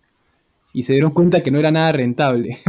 [0.73, 2.59] y se dieron cuenta que no era nada rentable.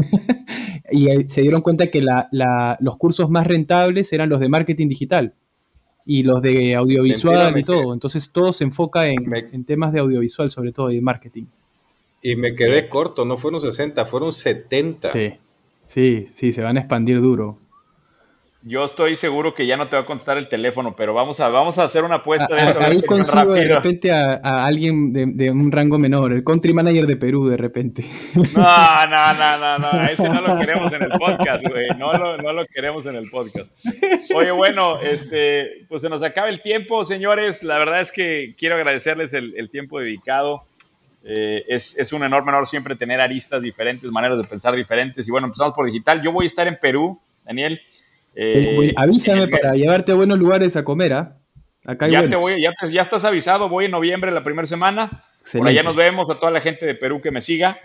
[0.91, 4.49] y eh, se dieron cuenta que la- la- los cursos más rentables eran los de
[4.49, 5.35] marketing digital
[6.07, 7.93] y los de audiovisual y todo.
[7.93, 9.17] Entonces todo se enfoca en,
[9.53, 11.45] en temas de audiovisual, sobre todo, y de marketing.
[12.27, 15.09] Y me quedé corto, no fueron 60, fueron 70.
[15.13, 15.35] Sí,
[15.85, 17.59] sí, sí, se van a expandir duro.
[18.67, 21.49] Yo estoy seguro que ya no te va a contestar el teléfono, pero vamos a,
[21.51, 22.81] vamos a hacer una apuesta de A- eso.
[22.81, 27.07] ahí consigo de repente a, a alguien de, de un rango menor, el country manager
[27.07, 28.07] de Perú de repente.
[28.57, 31.89] No, no, no, no, no, ese no lo queremos en el podcast, güey.
[31.99, 33.71] No lo, no lo queremos en el podcast.
[34.35, 37.63] Oye, bueno, este, pues se nos acaba el tiempo, señores.
[37.65, 40.63] La verdad es que quiero agradecerles el, el tiempo dedicado.
[41.27, 45.27] Eh, es, es un enorme honor siempre tener aristas diferentes, maneras de pensar diferentes.
[45.27, 46.21] Y bueno, empezamos por digital.
[46.23, 47.81] Yo voy a estar en Perú, Daniel.
[48.35, 51.37] Eh, Avísame para llevarte a buenos lugares a comer, ¿ah?
[51.87, 54.67] Acá hay ya, te voy, ya, te- ya estás avisado, voy en noviembre, la primera
[54.67, 55.23] semana.
[55.59, 57.79] Por allá nos vemos, a toda la gente de Perú que me siga.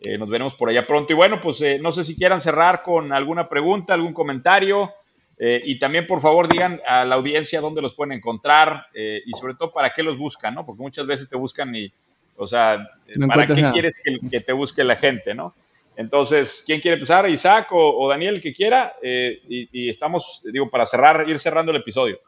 [0.00, 1.12] Eh, nos veremos por allá pronto.
[1.12, 4.92] Y bueno, pues no sé si quieran cerrar con alguna pregunta, algún comentario.
[5.38, 9.32] eh, y también, por favor, digan a la audiencia dónde los pueden encontrar eh, y
[9.32, 10.64] sobre todo para qué los buscan, ¿no?
[10.66, 11.92] Porque muchas veces te buscan y,
[12.36, 12.78] o sea,
[13.16, 13.72] No ¿para qué nada.
[13.72, 15.54] quieres que, que te busque la gente, ¿no?
[15.96, 17.28] Entonces, ¿quién quiere empezar?
[17.30, 18.94] Isaac o, o Daniel, el que quiera.
[19.02, 22.18] eh, y, y estamos, digo, para cerrar, ir cerrando el episodio.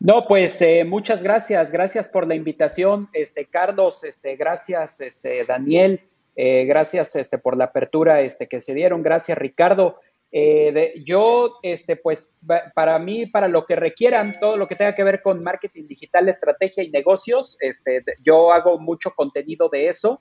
[0.00, 6.02] No, pues eh, muchas gracias, gracias por la invitación, este Carlos, este gracias, este Daniel,
[6.36, 9.98] eh, gracias este por la apertura este que se dieron, gracias Ricardo.
[10.30, 12.38] Eh, de- yo, este, pues,
[12.74, 16.28] para mí, para lo que requieran, todo lo que tenga que ver con marketing digital,
[16.28, 20.20] estrategia y negocios, este, yo hago mucho contenido de eso.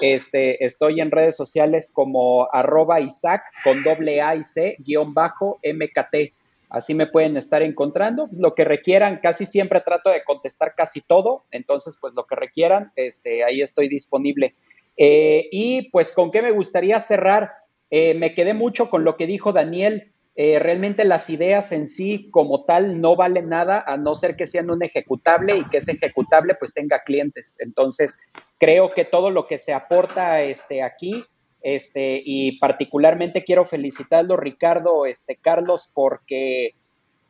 [0.00, 5.58] Este, estoy en redes sociales como arroba Isaac con doble A y C guion bajo
[5.62, 6.34] MKT.
[6.68, 8.28] Así me pueden estar encontrando.
[8.32, 11.44] Lo que requieran, casi siempre trato de contestar casi todo.
[11.50, 14.54] Entonces, pues lo que requieran, este, ahí estoy disponible.
[14.98, 17.52] Eh, y pues, ¿con qué me gustaría cerrar?
[17.90, 20.12] Eh, me quedé mucho con lo que dijo Daniel.
[20.34, 24.44] Eh, realmente las ideas en sí como tal no valen nada a no ser que
[24.44, 27.58] sean un ejecutable y que ese ejecutable pues tenga clientes.
[27.60, 28.28] Entonces,
[28.58, 31.24] creo que todo lo que se aporta este, aquí
[31.62, 36.74] este, y particularmente quiero felicitarlo, Ricardo, este, Carlos, porque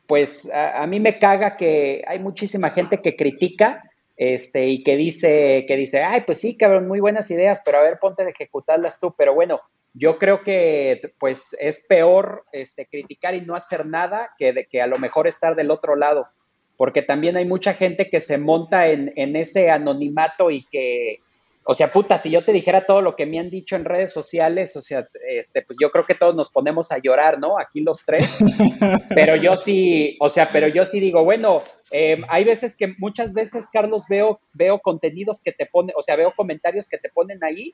[0.05, 4.97] pues a, a, mí me caga que hay muchísima gente que critica este, y que
[4.97, 8.31] dice, que dice, ay, pues sí, cabrón, muy buenas ideas, pero a ver, ponte de
[8.31, 9.13] ejecutarlas tú.
[9.17, 9.61] Pero bueno,
[9.97, 14.81] yo creo que pues es peor este, criticar y no hacer nada que, de, que
[14.81, 16.27] a lo mejor estar del otro lado,
[16.77, 21.21] porque también hay mucha gente que se monta en, en ese anonimato y que,
[21.63, 24.13] o sea, puta, si yo te dijera todo lo que me han dicho en redes
[24.13, 27.59] sociales, o sea, este, pues yo creo que todos nos ponemos a llorar, ¿no?
[27.59, 28.37] Aquí los tres.
[29.15, 33.33] Pero yo sí, o sea, pero yo sí digo, bueno, eh, hay veces que muchas
[33.33, 37.43] veces, Carlos, veo, veo contenidos que te ponen, o sea, veo comentarios que te ponen
[37.43, 37.73] ahí,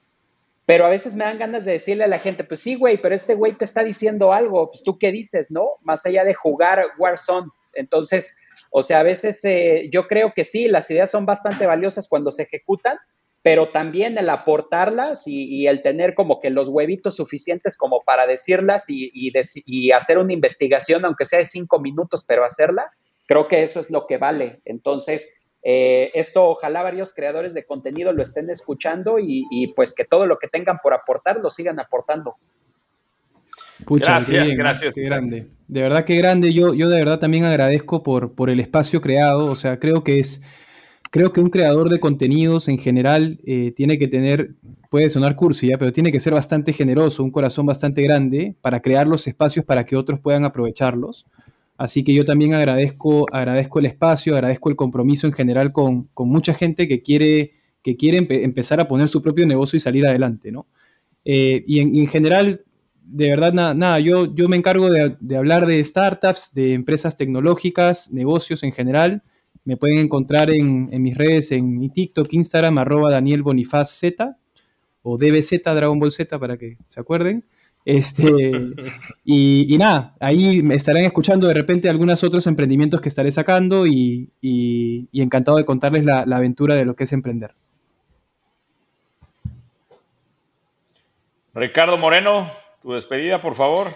[0.65, 3.13] pero a veces me dan ganas de decirle a la gente, pues sí, güey, pero
[3.13, 5.71] este güey te está diciendo algo, pues tú qué dices, ¿no?
[5.81, 7.49] Más allá de jugar Warzone.
[7.73, 8.37] Entonces,
[8.71, 12.31] o sea, a veces eh, yo creo que sí, las ideas son bastante valiosas cuando
[12.31, 12.97] se ejecutan,
[13.41, 18.89] pero también el aportarlas y, el tener como que los huevitos suficientes como para decirlas
[18.89, 22.89] y, y, de, y, hacer una investigación, aunque sea de cinco minutos, pero hacerla,
[23.27, 24.61] creo que eso es lo que vale.
[24.63, 30.25] Entonces, eh, esto ojalá varios creadores de contenido lo estén escuchando y, pues que todo
[30.25, 32.35] lo que tengan por aportar lo sigan aportando.
[33.85, 34.93] Pucha, gracias, qué gracias.
[34.93, 35.47] Qué grande.
[35.67, 36.53] De verdad, qué grande.
[36.53, 39.45] Yo, yo de verdad también agradezco por, por el espacio creado.
[39.45, 40.41] O sea, creo que es
[41.13, 44.55] creo que un creador de contenidos en general eh, tiene que tener,
[44.89, 45.77] puede sonar cursi, ¿ya?
[45.77, 49.85] pero tiene que ser bastante generoso, un corazón bastante grande para crear los espacios para
[49.85, 51.27] que otros puedan aprovecharlos.
[51.77, 56.53] Así que yo también agradezco, agradezco el espacio, agradezco el compromiso en general con, mucha
[56.53, 60.67] gente que quiere, que quiere empezar a poner su propio negocio y salir adelante, ¿no?
[61.25, 62.63] Eh, y en, general,
[63.03, 68.11] de verdad, nada, nada yo, yo me encargo de, hablar de startups, de empresas tecnológicas,
[68.11, 69.23] negocios en general,
[69.65, 74.01] me pueden encontrar en, mis redes, en TikTok, Instagram, arroba Daniel Bonifaz
[75.01, 77.45] o DBZ, Dragon Ball Z, para que se acuerden.
[77.85, 78.51] Este,
[79.25, 84.29] y, nada, ahí me estarán escuchando de repente algunos otros emprendimientos que estaré sacando y,
[85.11, 87.51] encantado de contarles la, aventura de lo que es emprender.
[91.53, 92.49] Ricardo Moreno,
[92.81, 93.87] tu despedida, por favor.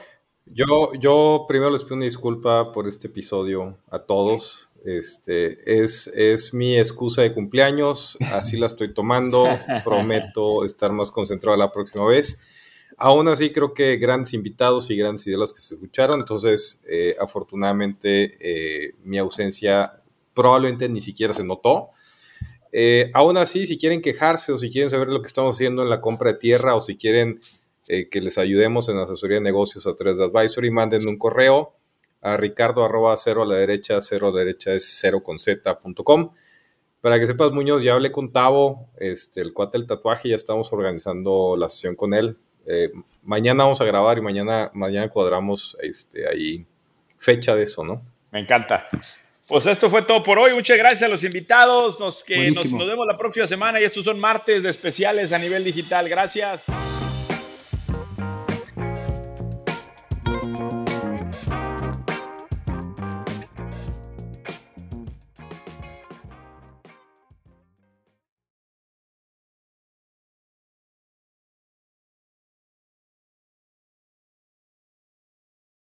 [0.45, 4.69] Yo, yo primero les pido una disculpa por este episodio a todos.
[4.85, 9.45] Este, es, es mi excusa de cumpleaños, así la estoy tomando,
[9.83, 12.39] prometo estar más concentrado la próxima vez.
[12.99, 18.37] Aún así, creo que grandes invitados y grandes ideas que se escucharon, entonces, eh, afortunadamente,
[18.39, 20.01] eh, mi ausencia
[20.33, 21.89] probablemente ni siquiera se notó.
[22.71, 25.89] Eh, aún así, si quieren quejarse o si quieren saber lo que estamos haciendo en
[25.89, 27.39] la compra de tierra o si quieren
[27.87, 31.71] que les ayudemos en asesoría de negocios a través de Advisory, manden un correo
[32.19, 36.31] a ricardo arroba cero a la derecha, cero a la derecha es cero con z.com.
[36.99, 40.73] Para que sepas, Muñoz, ya hablé con Tavo, este, el cuate del tatuaje, ya estamos
[40.73, 42.37] organizando la sesión con él.
[42.68, 42.91] Eh,
[43.24, 46.65] mañana vamos a grabar y mañana, mañana cuadramos este, ahí
[47.18, 48.01] fecha de eso, ¿no?
[48.32, 48.88] Me encanta.
[49.47, 50.53] Pues esto fue todo por hoy.
[50.53, 51.99] Muchas gracias a los invitados.
[51.99, 55.39] Nos, que nos, nos vemos la próxima semana y estos son martes de especiales a
[55.39, 56.09] nivel digital.
[56.09, 56.65] Gracias.